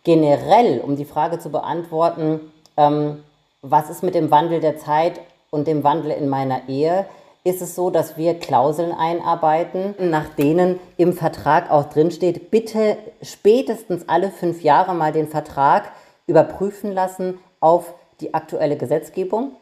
Generell, 0.05 0.81
um 0.81 0.97
die 0.97 1.07
Frage 1.07 1.39
zu 1.39 1.49
beantworten, 1.51 2.41
ähm, 2.77 3.23
was 3.63 3.89
ist 3.89 4.03
mit 4.03 4.15
dem 4.15 4.31
Wandel 4.31 4.61
der 4.61 4.77
Zeit 4.77 5.21
und 5.51 5.67
dem 5.67 5.83
Wandel 5.83 6.11
in 6.11 6.29
meiner 6.29 6.69
Ehe, 6.69 7.07
ist 7.47 7.63
es 7.63 7.77
so, 7.77 7.91
dass 7.91 8.17
wir 8.17 8.35
Klauseln 8.35 8.91
einarbeiten, 8.93 9.95
nach 9.99 10.29
denen 10.29 10.81
im 10.97 11.13
Vertrag 11.13 11.71
auch 11.71 11.85
drinsteht, 11.85 12.51
bitte 12.51 12.97
spätestens 13.23 14.09
alle 14.09 14.31
fünf 14.31 14.63
Jahre 14.63 14.95
mal 14.95 15.13
den 15.13 15.29
Vertrag 15.29 15.93
überprüfen 16.27 16.93
lassen 16.93 17.39
auf 17.61 17.95
die 18.21 18.35
aktuelle 18.35 18.77
Gesetzgebung 18.77 19.53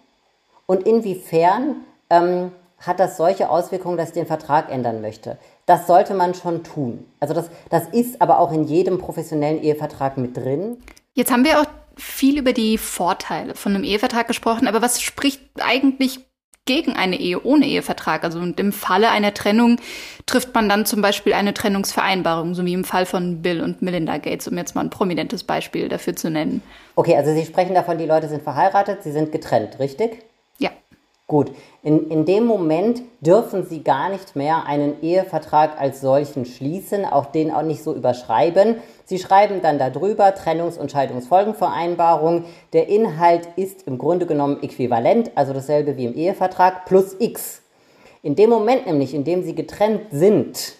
und 0.64 0.86
inwiefern 0.86 1.76
ähm, 2.08 2.52
hat 2.78 3.00
das 3.00 3.18
solche 3.18 3.50
Auswirkungen, 3.50 3.98
dass 3.98 4.08
ich 4.08 4.14
den 4.14 4.26
Vertrag 4.26 4.70
ändern 4.70 5.02
möchte. 5.02 5.36
Das 5.66 5.86
sollte 5.86 6.14
man 6.14 6.34
schon 6.34 6.64
tun. 6.64 7.04
Also 7.20 7.34
das, 7.34 7.50
das 7.68 7.88
ist 7.88 8.22
aber 8.22 8.38
auch 8.38 8.52
in 8.52 8.64
jedem 8.64 8.96
professionellen 8.96 9.62
Ehevertrag 9.62 10.16
mit 10.16 10.36
drin. 10.36 10.78
Jetzt 11.12 11.30
haben 11.30 11.44
wir 11.44 11.60
auch 11.60 11.66
viel 11.96 12.38
über 12.38 12.54
die 12.54 12.78
Vorteile 12.78 13.54
von 13.54 13.74
einem 13.74 13.84
Ehevertrag 13.84 14.26
gesprochen, 14.26 14.68
aber 14.68 14.80
was 14.80 15.02
spricht 15.02 15.42
eigentlich 15.60 16.20
gegen 16.66 16.94
eine 16.94 17.18
Ehe 17.20 17.42
ohne 17.42 17.66
Ehevertrag. 17.66 18.24
Also 18.24 18.38
und 18.38 18.58
im 18.58 18.72
Falle 18.72 19.10
einer 19.10 19.34
Trennung 19.34 19.78
trifft 20.26 20.54
man 20.54 20.68
dann 20.68 20.86
zum 20.86 21.02
Beispiel 21.02 21.34
eine 21.34 21.52
Trennungsvereinbarung, 21.52 22.54
so 22.54 22.64
wie 22.64 22.72
im 22.72 22.84
Fall 22.84 23.06
von 23.06 23.42
Bill 23.42 23.60
und 23.60 23.82
Melinda 23.82 24.18
Gates, 24.18 24.48
um 24.48 24.56
jetzt 24.56 24.74
mal 24.74 24.82
ein 24.82 24.90
prominentes 24.90 25.44
Beispiel 25.44 25.88
dafür 25.88 26.16
zu 26.16 26.30
nennen. 26.30 26.62
Okay, 26.96 27.16
also 27.16 27.34
Sie 27.34 27.44
sprechen 27.44 27.74
davon, 27.74 27.98
die 27.98 28.06
Leute 28.06 28.28
sind 28.28 28.42
verheiratet, 28.42 29.02
sie 29.02 29.12
sind 29.12 29.32
getrennt, 29.32 29.78
richtig? 29.78 30.22
Ja. 30.58 30.70
Gut, 31.26 31.52
in, 31.82 32.10
in 32.10 32.26
dem 32.26 32.44
Moment 32.44 33.00
dürfen 33.20 33.64
Sie 33.64 33.82
gar 33.82 34.10
nicht 34.10 34.36
mehr 34.36 34.66
einen 34.66 35.02
Ehevertrag 35.02 35.80
als 35.80 36.02
solchen 36.02 36.44
schließen, 36.44 37.06
auch 37.06 37.26
den 37.26 37.50
auch 37.50 37.62
nicht 37.62 37.82
so 37.82 37.94
überschreiben. 37.94 38.76
Sie 39.06 39.18
schreiben 39.18 39.62
dann 39.62 39.78
darüber 39.78 40.34
Trennungs- 40.34 40.78
und 40.78 40.92
Scheidungsfolgenvereinbarung. 40.92 42.44
Der 42.74 42.88
Inhalt 42.88 43.48
ist 43.56 43.86
im 43.86 43.96
Grunde 43.96 44.26
genommen 44.26 44.62
äquivalent, 44.62 45.30
also 45.34 45.54
dasselbe 45.54 45.96
wie 45.96 46.04
im 46.04 46.14
Ehevertrag, 46.14 46.84
plus 46.84 47.16
X. 47.18 47.62
In 48.22 48.36
dem 48.36 48.50
Moment 48.50 48.84
nämlich, 48.84 49.14
in 49.14 49.24
dem 49.24 49.42
Sie 49.44 49.54
getrennt 49.54 50.02
sind, 50.10 50.74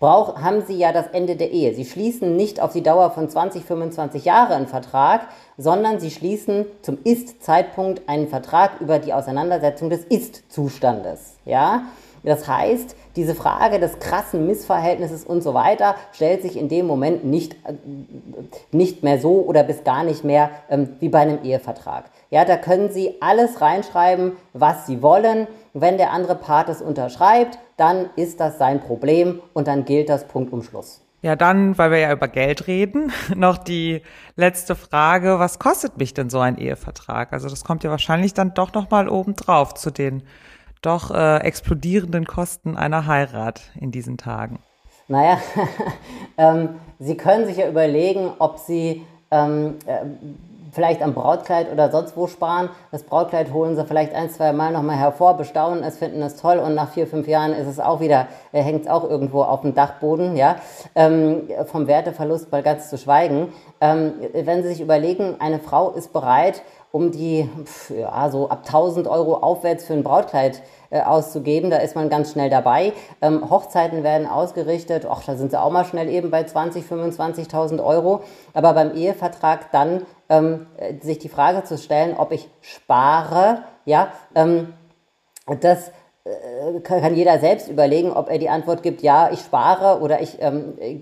brauch, 0.00 0.40
haben 0.40 0.62
Sie 0.66 0.76
ja 0.76 0.92
das 0.92 1.06
Ende 1.08 1.36
der 1.36 1.52
Ehe. 1.52 1.74
Sie 1.74 1.84
schließen 1.84 2.34
nicht 2.34 2.60
auf 2.60 2.72
die 2.72 2.82
Dauer 2.82 3.10
von 3.10 3.28
20, 3.28 3.64
25 3.64 4.24
Jahre 4.24 4.54
einen 4.54 4.66
Vertrag, 4.66 5.28
sondern 5.56 6.00
Sie 6.00 6.10
schließen 6.10 6.66
zum 6.82 6.98
Ist-Zeitpunkt 7.04 8.08
einen 8.08 8.26
Vertrag 8.26 8.80
über 8.80 8.98
die 8.98 9.12
Auseinandersetzung 9.12 9.90
des 9.90 10.04
Ist-Zustandes. 10.04 11.34
Ja? 11.44 11.84
Das 12.22 12.48
heißt, 12.48 12.96
diese 13.16 13.34
Frage 13.34 13.78
des 13.78 13.98
krassen 13.98 14.46
Missverhältnisses 14.46 15.24
und 15.24 15.42
so 15.42 15.54
weiter 15.54 15.96
stellt 16.12 16.42
sich 16.42 16.56
in 16.56 16.68
dem 16.68 16.86
Moment 16.86 17.24
nicht, 17.24 17.54
äh, 17.64 17.74
nicht 18.72 19.02
mehr 19.02 19.18
so 19.18 19.40
oder 19.40 19.62
bis 19.62 19.84
gar 19.84 20.04
nicht 20.04 20.24
mehr 20.24 20.50
ähm, 20.70 20.96
wie 21.00 21.08
bei 21.08 21.20
einem 21.20 21.42
Ehevertrag. 21.42 22.04
Ja, 22.30 22.44
da 22.44 22.56
können 22.56 22.90
Sie 22.90 23.16
alles 23.20 23.60
reinschreiben, 23.60 24.32
was 24.52 24.86
Sie 24.86 25.02
wollen. 25.02 25.46
Wenn 25.72 25.98
der 25.98 26.12
andere 26.12 26.34
Part 26.34 26.68
es 26.68 26.82
unterschreibt, 26.82 27.58
dann 27.80 28.10
ist 28.16 28.40
das 28.40 28.58
sein 28.58 28.80
Problem 28.80 29.40
und 29.54 29.66
dann 29.66 29.84
gilt 29.84 30.10
das 30.10 30.28
Punkt 30.28 30.52
um 30.52 30.62
Schluss. 30.62 31.00
Ja, 31.22 31.36
dann, 31.36 31.76
weil 31.76 31.90
wir 31.90 31.98
ja 31.98 32.12
über 32.12 32.28
Geld 32.28 32.66
reden, 32.66 33.12
noch 33.34 33.58
die 33.58 34.02
letzte 34.36 34.74
Frage, 34.74 35.38
was 35.38 35.58
kostet 35.58 35.98
mich 35.98 36.14
denn 36.14 36.30
so 36.30 36.38
ein 36.40 36.58
Ehevertrag? 36.58 37.32
Also 37.32 37.48
das 37.48 37.64
kommt 37.64 37.82
ja 37.82 37.90
wahrscheinlich 37.90 38.34
dann 38.34 38.54
doch 38.54 38.72
nochmal 38.74 39.08
obendrauf 39.08 39.74
zu 39.74 39.90
den 39.90 40.22
doch 40.82 41.10
äh, 41.10 41.38
explodierenden 41.38 42.24
Kosten 42.24 42.76
einer 42.76 43.06
Heirat 43.06 43.62
in 43.78 43.90
diesen 43.90 44.16
Tagen. 44.16 44.60
Naja, 45.08 45.38
ähm, 46.38 46.70
Sie 46.98 47.16
können 47.16 47.46
sich 47.46 47.56
ja 47.58 47.68
überlegen, 47.68 48.30
ob 48.38 48.58
Sie 48.58 49.04
ähm, 49.30 49.76
äh, 49.86 50.04
vielleicht 50.72 51.02
am 51.02 51.14
Brautkleid 51.14 51.72
oder 51.72 51.90
sonst 51.90 52.16
wo 52.16 52.26
sparen. 52.26 52.70
Das 52.90 53.02
Brautkleid 53.02 53.52
holen 53.52 53.76
sie 53.76 53.84
vielleicht 53.84 54.14
ein, 54.14 54.30
zwei 54.30 54.52
Mal 54.52 54.72
nochmal 54.72 54.96
hervor, 54.96 55.36
bestaunen 55.36 55.82
es, 55.84 55.98
finden 55.98 56.22
es 56.22 56.36
toll 56.36 56.58
und 56.58 56.74
nach 56.74 56.90
vier, 56.90 57.06
fünf 57.06 57.26
Jahren 57.28 57.52
ist 57.52 57.66
es 57.66 57.80
auch 57.80 58.00
wieder, 58.00 58.28
äh, 58.52 58.62
hängt 58.62 58.82
es 58.82 58.88
auch 58.90 59.08
irgendwo 59.08 59.42
auf 59.42 59.62
dem 59.62 59.74
Dachboden, 59.74 60.36
ja. 60.36 60.56
Ähm, 60.94 61.48
vom 61.66 61.86
Werteverlust 61.86 62.50
mal 62.52 62.62
ganz 62.62 62.90
zu 62.90 62.98
schweigen. 62.98 63.52
Ähm, 63.80 64.12
wenn 64.32 64.62
Sie 64.62 64.68
sich 64.68 64.80
überlegen, 64.80 65.36
eine 65.38 65.58
Frau 65.58 65.90
ist 65.90 66.12
bereit, 66.12 66.62
um 66.92 67.12
die, 67.12 67.48
ja, 67.96 68.30
so 68.30 68.48
ab 68.48 68.62
1000 68.66 69.06
Euro 69.06 69.36
aufwärts 69.36 69.84
für 69.84 69.92
ein 69.92 70.02
Brautkleid 70.02 70.60
äh, 70.90 71.02
auszugeben. 71.02 71.70
Da 71.70 71.78
ist 71.78 71.94
man 71.94 72.08
ganz 72.08 72.32
schnell 72.32 72.50
dabei. 72.50 72.92
Ähm, 73.22 73.48
Hochzeiten 73.48 74.02
werden 74.02 74.26
ausgerichtet, 74.26 75.06
ach, 75.08 75.22
da 75.24 75.36
sind 75.36 75.52
sie 75.52 75.60
auch 75.60 75.70
mal 75.70 75.84
schnell 75.84 76.08
eben 76.08 76.30
bei 76.30 76.42
20, 76.42 76.84
25.000 76.84 77.82
Euro. 77.82 78.22
Aber 78.54 78.72
beim 78.72 78.94
Ehevertrag 78.94 79.70
dann 79.70 80.02
ähm, 80.30 80.66
äh, 80.78 80.94
sich 81.00 81.18
die 81.18 81.28
Frage 81.28 81.64
zu 81.64 81.76
stellen, 81.76 82.16
ob 82.16 82.32
ich 82.32 82.48
spare, 82.62 83.64
ja, 83.84 84.12
ähm, 84.34 84.72
das 85.60 85.88
äh, 86.24 86.80
kann 86.80 87.14
jeder 87.14 87.38
selbst 87.40 87.68
überlegen, 87.68 88.12
ob 88.12 88.30
er 88.30 88.38
die 88.38 88.48
Antwort 88.48 88.82
gibt, 88.82 89.02
ja, 89.02 89.30
ich 89.32 89.40
spare 89.40 90.00
oder 90.00 90.22
ich 90.22 90.38
ähm, 90.40 90.78
äh, 90.80 90.94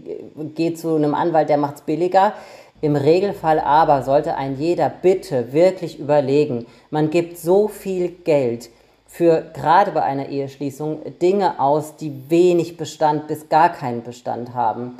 gehe 0.55 0.75
zu 0.75 0.97
einem 0.97 1.14
Anwalt, 1.14 1.49
der 1.49 1.59
macht 1.59 1.77
es 1.77 1.81
billiger. 1.83 2.33
Im 2.81 2.97
Regelfall 2.97 3.59
aber 3.59 4.03
sollte 4.03 4.37
ein 4.37 4.57
jeder 4.57 4.88
bitte 4.88 5.53
wirklich 5.53 5.99
überlegen, 5.99 6.67
man 6.91 7.11
gibt 7.11 7.37
so 7.37 7.69
viel 7.69 8.09
Geld 8.09 8.71
für 9.07 9.51
gerade 9.53 9.91
bei 9.91 10.03
einer 10.03 10.29
Eheschließung 10.29 11.19
Dinge 11.21 11.59
aus, 11.59 11.97
die 11.97 12.31
wenig 12.31 12.77
Bestand 12.77 13.27
bis 13.27 13.49
gar 13.49 13.73
keinen 13.73 14.03
Bestand 14.03 14.55
haben. 14.55 14.99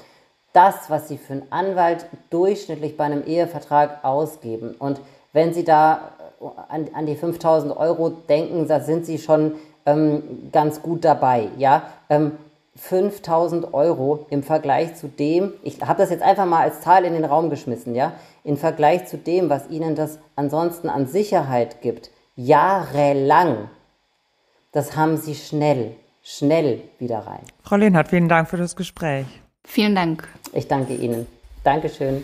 Das, 0.59 0.91
was 0.91 1.07
Sie 1.07 1.19
für 1.19 1.35
einen 1.35 1.53
Anwalt 1.53 2.07
durchschnittlich 2.31 2.97
bei 2.97 3.05
einem 3.05 3.25
Ehevertrag 3.25 4.05
ausgeben 4.05 4.75
und 4.81 5.01
wenn 5.33 5.55
Sie 5.55 5.63
da 5.63 6.11
äh, 6.41 6.47
an, 6.69 6.89
an 6.95 7.07
die 7.07 7.15
5000 7.15 7.77
Euro 7.77 8.11
denken, 8.11 8.67
da 8.67 8.81
sind 8.81 9.07
Sie 9.07 9.19
schon 9.19 9.55
ähm, 9.87 10.51
ganz 10.51 10.83
gut 10.83 11.05
dabei. 11.05 11.47
Ja? 11.59 11.85
Ähm, 12.11 12.33
5000 12.75 13.73
Euro 13.73 14.27
im 14.31 14.43
Vergleich 14.43 14.97
zu 14.97 15.07
dem, 15.07 15.53
ich 15.63 15.81
habe 15.81 16.03
das 16.03 16.11
jetzt 16.11 16.25
einfach 16.25 16.47
mal 16.47 16.63
als 16.63 16.81
Zahl 16.81 17.05
in 17.05 17.13
den 17.13 17.25
Raum 17.25 17.51
geschmissen, 17.51 17.95
ja, 17.95 18.15
im 18.43 18.57
Vergleich 18.57 19.07
zu 19.07 19.17
dem, 19.17 19.51
was 19.51 19.71
Ihnen 19.71 19.95
das 19.95 20.19
ansonsten 20.35 20.89
an 20.89 21.07
Sicherheit 21.07 21.83
gibt, 21.83 22.11
jahrelang 22.35 23.69
das 24.73 24.97
haben 24.97 25.17
Sie 25.17 25.35
schnell, 25.35 25.95
schnell 26.23 26.83
wieder 26.99 27.21
rein. 27.21 27.43
Frau 27.63 27.77
Lehnhardt, 27.77 28.09
vielen 28.09 28.29
Dank 28.29 28.49
für 28.49 28.57
das 28.57 28.77
Gespräch. 28.77 29.27
Vielen 29.67 29.95
Dank. 29.95 30.27
Ich 30.53 30.67
danke 30.69 30.95
Ihnen. 30.95 31.27
Dankeschön. 31.65 32.23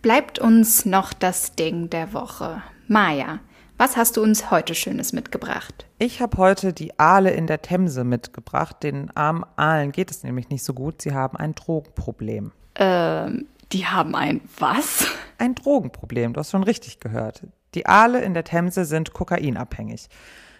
Bleibt 0.00 0.38
uns 0.38 0.84
noch 0.84 1.12
das 1.12 1.54
Ding 1.54 1.90
der 1.90 2.12
Woche. 2.12 2.62
Maja, 2.88 3.40
was 3.78 3.96
hast 3.96 4.16
du 4.16 4.22
uns 4.22 4.50
heute 4.50 4.74
Schönes 4.74 5.12
mitgebracht? 5.12 5.86
Ich 5.98 6.20
habe 6.20 6.36
heute 6.38 6.72
die 6.72 6.98
Aale 6.98 7.30
in 7.30 7.46
der 7.46 7.62
Themse 7.62 8.04
mitgebracht. 8.04 8.82
Den 8.82 9.10
armen 9.16 9.44
Aalen 9.56 9.92
geht 9.92 10.10
es 10.10 10.24
nämlich 10.24 10.48
nicht 10.48 10.64
so 10.64 10.74
gut. 10.74 11.02
Sie 11.02 11.12
haben 11.12 11.36
ein 11.36 11.54
Drogenproblem. 11.54 12.52
Ähm, 12.74 13.46
die 13.72 13.86
haben 13.86 14.14
ein 14.14 14.40
was? 14.58 15.06
Ein 15.38 15.54
Drogenproblem, 15.54 16.32
du 16.32 16.40
hast 16.40 16.50
schon 16.50 16.62
richtig 16.62 17.00
gehört. 17.00 17.42
Die 17.74 17.86
Aale 17.86 18.20
in 18.22 18.34
der 18.34 18.44
Themse 18.44 18.84
sind 18.84 19.12
kokainabhängig. 19.12 20.08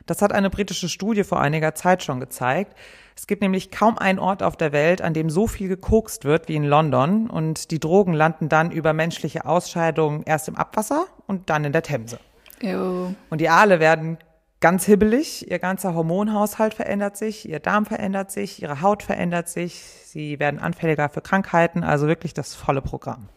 Das 0.06 0.22
hat 0.22 0.32
eine 0.32 0.50
britische 0.50 0.88
Studie 0.88 1.24
vor 1.24 1.40
einiger 1.40 1.74
Zeit 1.74 2.02
schon 2.02 2.20
gezeigt. 2.20 2.76
Es 3.16 3.26
gibt 3.26 3.42
nämlich 3.42 3.70
kaum 3.70 3.98
einen 3.98 4.18
Ort 4.18 4.42
auf 4.42 4.56
der 4.56 4.72
Welt, 4.72 5.02
an 5.02 5.14
dem 5.14 5.30
so 5.30 5.46
viel 5.46 5.68
gekokst 5.68 6.24
wird 6.24 6.48
wie 6.48 6.56
in 6.56 6.64
London 6.64 7.28
und 7.28 7.70
die 7.70 7.78
Drogen 7.78 8.14
landen 8.14 8.48
dann 8.48 8.70
über 8.70 8.92
menschliche 8.92 9.44
Ausscheidungen 9.44 10.22
erst 10.24 10.48
im 10.48 10.56
Abwasser 10.56 11.06
und 11.26 11.50
dann 11.50 11.64
in 11.64 11.72
der 11.72 11.82
Themse. 11.82 12.18
Ew. 12.62 13.12
Und 13.28 13.40
die 13.40 13.48
Aale 13.48 13.80
werden 13.80 14.18
ganz 14.60 14.86
hibbelig, 14.86 15.50
ihr 15.50 15.58
ganzer 15.58 15.94
Hormonhaushalt 15.94 16.72
verändert 16.74 17.16
sich, 17.16 17.48
ihr 17.48 17.58
Darm 17.58 17.84
verändert 17.84 18.30
sich, 18.30 18.62
ihre 18.62 18.80
Haut 18.80 19.02
verändert 19.02 19.48
sich, 19.48 19.82
sie 20.06 20.38
werden 20.38 20.60
anfälliger 20.60 21.08
für 21.08 21.20
Krankheiten, 21.20 21.84
also 21.84 22.06
wirklich 22.06 22.32
das 22.32 22.54
volle 22.54 22.80
Programm. 22.80 23.28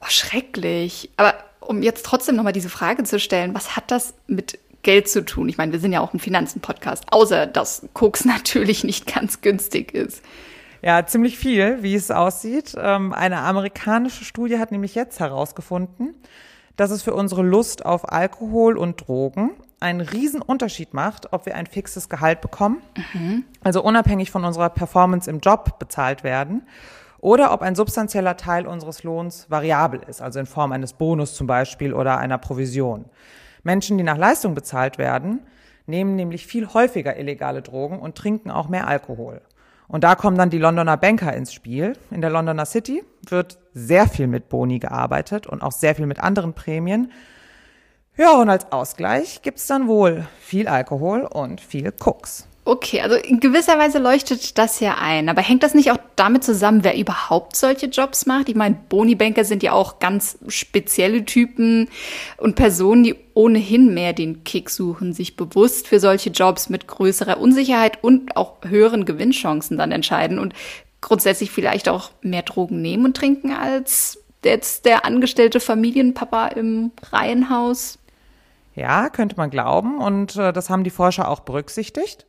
Oh, 0.00 0.06
schrecklich. 0.08 1.10
Aber 1.16 1.34
um 1.60 1.82
jetzt 1.82 2.04
trotzdem 2.04 2.36
nochmal 2.36 2.52
diese 2.52 2.68
Frage 2.68 3.02
zu 3.04 3.18
stellen, 3.18 3.54
was 3.54 3.76
hat 3.76 3.90
das 3.90 4.14
mit 4.26 4.58
Geld 4.86 5.08
zu 5.08 5.24
tun? 5.24 5.48
Ich 5.48 5.58
meine, 5.58 5.72
wir 5.72 5.80
sind 5.80 5.92
ja 5.92 6.00
auch 6.00 6.14
ein 6.14 6.20
Finanzen-Podcast, 6.20 7.06
außer 7.10 7.48
dass 7.48 7.88
Koks 7.92 8.24
natürlich 8.24 8.84
nicht 8.84 9.12
ganz 9.12 9.40
günstig 9.40 9.92
ist. 9.92 10.22
Ja, 10.80 11.04
ziemlich 11.04 11.36
viel, 11.36 11.82
wie 11.82 11.96
es 11.96 12.12
aussieht. 12.12 12.76
Ähm, 12.78 13.12
eine 13.12 13.40
amerikanische 13.40 14.24
Studie 14.24 14.58
hat 14.58 14.70
nämlich 14.70 14.94
jetzt 14.94 15.18
herausgefunden, 15.18 16.14
dass 16.76 16.92
es 16.92 17.02
für 17.02 17.14
unsere 17.14 17.42
Lust 17.42 17.84
auf 17.84 18.12
Alkohol 18.12 18.78
und 18.78 19.08
Drogen 19.08 19.50
einen 19.80 20.00
riesen 20.00 20.40
Unterschied 20.40 20.94
macht, 20.94 21.32
ob 21.32 21.46
wir 21.46 21.56
ein 21.56 21.66
fixes 21.66 22.08
Gehalt 22.08 22.40
bekommen, 22.40 22.80
mhm. 23.12 23.44
also 23.64 23.82
unabhängig 23.82 24.30
von 24.30 24.44
unserer 24.44 24.70
Performance 24.70 25.28
im 25.28 25.40
Job 25.40 25.80
bezahlt 25.80 26.22
werden, 26.22 26.62
oder 27.18 27.52
ob 27.52 27.62
ein 27.62 27.74
substanzieller 27.74 28.36
Teil 28.36 28.68
unseres 28.68 29.02
Lohns 29.02 29.50
variabel 29.50 30.00
ist, 30.06 30.22
also 30.22 30.38
in 30.38 30.46
Form 30.46 30.70
eines 30.70 30.92
Bonus 30.92 31.34
zum 31.34 31.48
Beispiel 31.48 31.92
oder 31.92 32.18
einer 32.18 32.38
Provision. 32.38 33.06
Menschen, 33.66 33.98
die 33.98 34.04
nach 34.04 34.16
Leistung 34.16 34.54
bezahlt 34.54 34.96
werden, 34.96 35.40
nehmen 35.86 36.14
nämlich 36.14 36.46
viel 36.46 36.72
häufiger 36.72 37.18
illegale 37.18 37.62
Drogen 37.62 37.98
und 37.98 38.16
trinken 38.16 38.50
auch 38.50 38.68
mehr 38.68 38.86
Alkohol. 38.86 39.42
Und 39.88 40.04
da 40.04 40.14
kommen 40.14 40.38
dann 40.38 40.50
die 40.50 40.58
Londoner 40.58 40.96
Banker 40.96 41.34
ins 41.34 41.52
Spiel. 41.52 41.94
In 42.10 42.20
der 42.20 42.30
Londoner 42.30 42.64
City 42.64 43.04
wird 43.28 43.58
sehr 43.74 44.08
viel 44.08 44.28
mit 44.28 44.48
Boni 44.48 44.78
gearbeitet 44.78 45.46
und 45.46 45.62
auch 45.62 45.72
sehr 45.72 45.96
viel 45.96 46.06
mit 46.06 46.20
anderen 46.20 46.54
Prämien. 46.54 47.12
Ja, 48.16 48.36
und 48.36 48.48
als 48.48 48.70
Ausgleich 48.70 49.42
gibt's 49.42 49.66
dann 49.66 49.88
wohl 49.88 50.26
viel 50.40 50.68
Alkohol 50.68 51.22
und 51.22 51.60
viel 51.60 51.92
Koks. 51.92 52.48
Okay, 52.68 53.00
also 53.00 53.14
in 53.14 53.38
gewisser 53.38 53.78
Weise 53.78 54.00
leuchtet 54.00 54.58
das 54.58 54.80
ja 54.80 54.96
ein. 55.00 55.28
Aber 55.28 55.40
hängt 55.40 55.62
das 55.62 55.72
nicht 55.72 55.92
auch 55.92 55.98
damit 56.16 56.42
zusammen, 56.42 56.82
wer 56.82 56.98
überhaupt 56.98 57.54
solche 57.54 57.86
Jobs 57.86 58.26
macht? 58.26 58.48
Ich 58.48 58.56
meine, 58.56 58.76
Boni-Banker 58.88 59.44
sind 59.44 59.62
ja 59.62 59.70
auch 59.70 60.00
ganz 60.00 60.36
spezielle 60.48 61.24
Typen 61.24 61.88
und 62.38 62.56
Personen, 62.56 63.04
die 63.04 63.14
ohnehin 63.34 63.94
mehr 63.94 64.14
den 64.14 64.42
Kick 64.42 64.68
suchen, 64.68 65.12
sich 65.12 65.36
bewusst 65.36 65.86
für 65.86 66.00
solche 66.00 66.30
Jobs 66.30 66.68
mit 66.68 66.88
größerer 66.88 67.38
Unsicherheit 67.38 68.02
und 68.02 68.36
auch 68.36 68.56
höheren 68.64 69.04
Gewinnchancen 69.04 69.78
dann 69.78 69.92
entscheiden 69.92 70.40
und 70.40 70.52
grundsätzlich 71.00 71.52
vielleicht 71.52 71.88
auch 71.88 72.10
mehr 72.20 72.42
Drogen 72.42 72.82
nehmen 72.82 73.04
und 73.04 73.16
trinken 73.16 73.52
als 73.52 74.18
jetzt 74.42 74.86
der 74.86 75.04
angestellte 75.04 75.60
Familienpapa 75.60 76.48
im 76.48 76.90
Reihenhaus. 77.12 78.00
Ja, 78.74 79.08
könnte 79.08 79.36
man 79.36 79.50
glauben. 79.50 79.98
Und 79.98 80.34
äh, 80.34 80.52
das 80.52 80.68
haben 80.68 80.82
die 80.82 80.90
Forscher 80.90 81.28
auch 81.28 81.40
berücksichtigt 81.40 82.26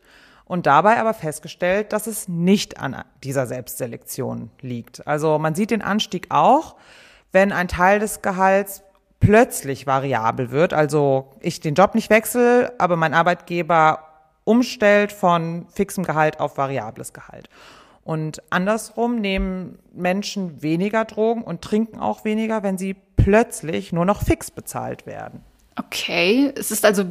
und 0.47 0.65
dabei 0.65 0.97
aber 0.97 1.13
festgestellt, 1.13 1.93
dass 1.93 2.07
es 2.07 2.27
nicht 2.27 2.79
an 2.79 3.03
dieser 3.23 3.47
Selbstselektion 3.47 4.49
liegt. 4.61 5.05
Also 5.05 5.37
man 5.39 5.55
sieht 5.55 5.71
den 5.71 5.81
Anstieg 5.81 6.27
auch, 6.29 6.75
wenn 7.31 7.51
ein 7.51 7.67
Teil 7.67 7.99
des 7.99 8.21
Gehalts 8.21 8.83
plötzlich 9.19 9.87
variabel 9.87 10.51
wird, 10.51 10.73
also 10.73 11.31
ich 11.41 11.59
den 11.59 11.75
Job 11.75 11.95
nicht 11.95 12.09
wechsle, 12.09 12.73
aber 12.77 12.95
mein 12.95 13.13
Arbeitgeber 13.13 13.99
umstellt 14.43 15.11
von 15.11 15.65
fixem 15.69 16.05
Gehalt 16.05 16.39
auf 16.39 16.57
variables 16.57 17.13
Gehalt. 17.13 17.49
Und 18.05 18.41
andersrum 18.49 19.19
nehmen 19.19 19.79
Menschen 19.91 20.61
weniger 20.61 21.03
Drogen 21.03 21.43
und 21.43 21.61
trinken 21.61 21.99
auch 21.99 22.23
weniger, 22.23 22.63
wenn 22.63 22.77
sie 22.77 22.95
plötzlich 23.17 23.91
nur 23.91 24.05
noch 24.05 24.23
fix 24.23 24.49
bezahlt 24.49 25.05
werden. 25.05 25.43
Okay, 25.75 26.53
es 26.55 26.71
ist 26.71 26.85
also 26.85 27.03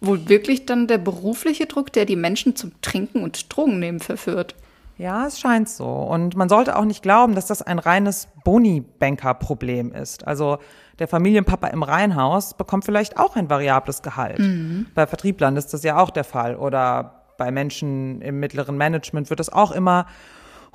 wohl 0.00 0.28
wirklich 0.28 0.66
dann 0.66 0.86
der 0.86 0.98
berufliche 0.98 1.66
Druck, 1.66 1.92
der 1.92 2.04
die 2.04 2.16
Menschen 2.16 2.56
zum 2.56 2.72
Trinken 2.82 3.22
und 3.22 3.54
Drogennehmen 3.54 4.00
verführt. 4.00 4.54
Ja, 4.96 5.26
es 5.26 5.38
scheint 5.38 5.68
so. 5.68 5.86
Und 5.86 6.36
man 6.36 6.48
sollte 6.48 6.76
auch 6.76 6.84
nicht 6.84 7.02
glauben, 7.02 7.36
dass 7.36 7.46
das 7.46 7.62
ein 7.62 7.78
reines 7.78 8.28
Boni-Banker-Problem 8.44 9.92
ist. 9.92 10.26
Also 10.26 10.58
der 10.98 11.06
Familienpapa 11.06 11.68
im 11.68 11.84
Reihenhaus 11.84 12.54
bekommt 12.54 12.84
vielleicht 12.84 13.16
auch 13.16 13.36
ein 13.36 13.48
variables 13.48 14.02
Gehalt. 14.02 14.40
Mhm. 14.40 14.86
Bei 14.94 15.06
Vertrieblern 15.06 15.56
ist 15.56 15.72
das 15.72 15.84
ja 15.84 15.98
auch 15.98 16.10
der 16.10 16.24
Fall. 16.24 16.56
Oder 16.56 17.18
bei 17.38 17.52
Menschen 17.52 18.20
im 18.20 18.40
mittleren 18.40 18.76
Management 18.76 19.30
wird 19.30 19.38
es 19.38 19.52
auch 19.52 19.70
immer 19.70 20.06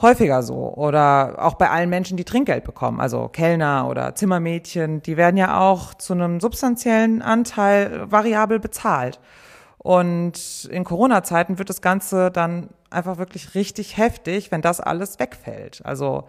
häufiger 0.04 0.44
so. 0.44 0.74
Oder 0.76 1.36
auch 1.40 1.56
bei 1.56 1.70
allen 1.70 1.90
Menschen, 1.90 2.18
die 2.18 2.26
Trinkgeld 2.26 2.64
bekommen, 2.64 3.00
also 3.00 3.28
Kellner 3.28 3.88
oder 3.90 4.14
Zimmermädchen, 4.14 5.02
die 5.02 5.18
werden 5.18 5.38
ja 5.38 5.60
auch 5.60 5.96
zu 5.96 6.14
einem 6.14 6.40
substanziellen 6.40 7.22
Anteil 7.22 8.12
variabel 8.12 8.60
bezahlt. 8.60 9.20
Und 9.80 10.70
in 10.72 10.84
Corona-Zeiten 10.84 11.58
wird 11.58 11.70
das 11.70 11.82
Ganze 11.82 12.32
dann 12.32 12.70
einfach 12.90 13.18
wirklich 13.18 13.56
richtig 13.56 13.98
heftig, 13.98 14.52
wenn 14.52 14.62
das 14.62 14.80
alles 14.80 15.20
wegfällt. 15.20 15.82
Also 15.84 16.26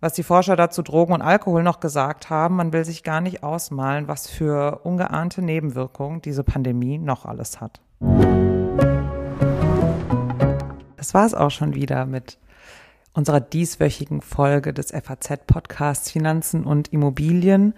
was 0.00 0.12
die 0.12 0.22
Forscher 0.22 0.54
dazu 0.54 0.82
Drogen 0.82 1.14
und 1.14 1.22
Alkohol 1.22 1.62
noch 1.62 1.80
gesagt 1.80 2.28
haben, 2.28 2.56
man 2.56 2.74
will 2.74 2.84
sich 2.84 3.04
gar 3.04 3.22
nicht 3.22 3.42
ausmalen, 3.42 4.06
was 4.06 4.28
für 4.28 4.80
ungeahnte 4.82 5.40
Nebenwirkungen 5.40 6.20
diese 6.20 6.44
Pandemie 6.44 6.98
noch 6.98 7.24
alles 7.24 7.62
hat. 7.62 7.80
Das 10.96 11.14
war 11.14 11.24
es 11.24 11.32
auch 11.32 11.50
schon 11.50 11.74
wieder 11.74 12.04
mit 12.04 12.38
unserer 13.14 13.40
dieswöchigen 13.40 14.20
Folge 14.20 14.74
des 14.74 14.90
FAZ-Podcasts 14.90 16.10
Finanzen 16.10 16.64
und 16.64 16.92
Immobilien. 16.92 17.72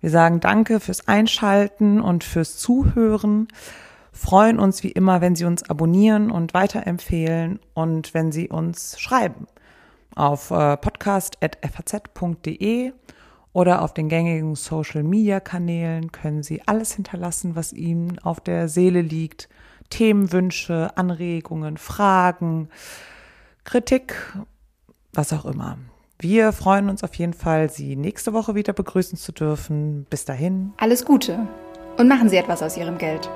Wir 0.00 0.10
sagen 0.10 0.40
Danke 0.40 0.80
fürs 0.80 1.06
Einschalten 1.06 2.00
und 2.00 2.24
fürs 2.24 2.56
Zuhören 2.56 3.46
freuen 4.12 4.58
uns 4.58 4.82
wie 4.82 4.90
immer, 4.90 5.20
wenn 5.20 5.36
Sie 5.36 5.44
uns 5.44 5.70
abonnieren 5.70 6.30
und 6.30 6.54
weiterempfehlen 6.54 7.60
und 7.74 8.14
wenn 8.14 8.32
Sie 8.32 8.48
uns 8.48 8.98
schreiben 8.98 9.46
auf 10.14 10.50
äh, 10.50 10.76
podcast.faz.de 10.76 12.92
oder 13.52 13.82
auf 13.82 13.94
den 13.94 14.08
gängigen 14.08 14.56
Social 14.56 15.04
Media 15.04 15.40
Kanälen 15.40 16.12
können 16.12 16.42
Sie 16.42 16.62
alles 16.66 16.94
hinterlassen, 16.94 17.56
was 17.56 17.72
Ihnen 17.72 18.18
auf 18.18 18.40
der 18.40 18.68
Seele 18.68 19.00
liegt. 19.02 19.48
Themenwünsche, 19.90 20.90
Anregungen, 20.96 21.78
Fragen, 21.78 22.68
Kritik, 23.64 24.14
was 25.12 25.32
auch 25.32 25.44
immer. 25.44 25.78
Wir 26.20 26.52
freuen 26.52 26.88
uns 26.88 27.04
auf 27.04 27.14
jeden 27.14 27.32
Fall, 27.32 27.70
Sie 27.70 27.94
nächste 27.94 28.32
Woche 28.32 28.54
wieder 28.54 28.72
begrüßen 28.72 29.16
zu 29.16 29.32
dürfen. 29.32 30.06
Bis 30.10 30.24
dahin. 30.24 30.72
Alles 30.76 31.04
Gute 31.04 31.46
und 31.96 32.08
machen 32.08 32.28
Sie 32.28 32.36
etwas 32.36 32.62
aus 32.62 32.76
Ihrem 32.76 32.98
Geld. 32.98 33.30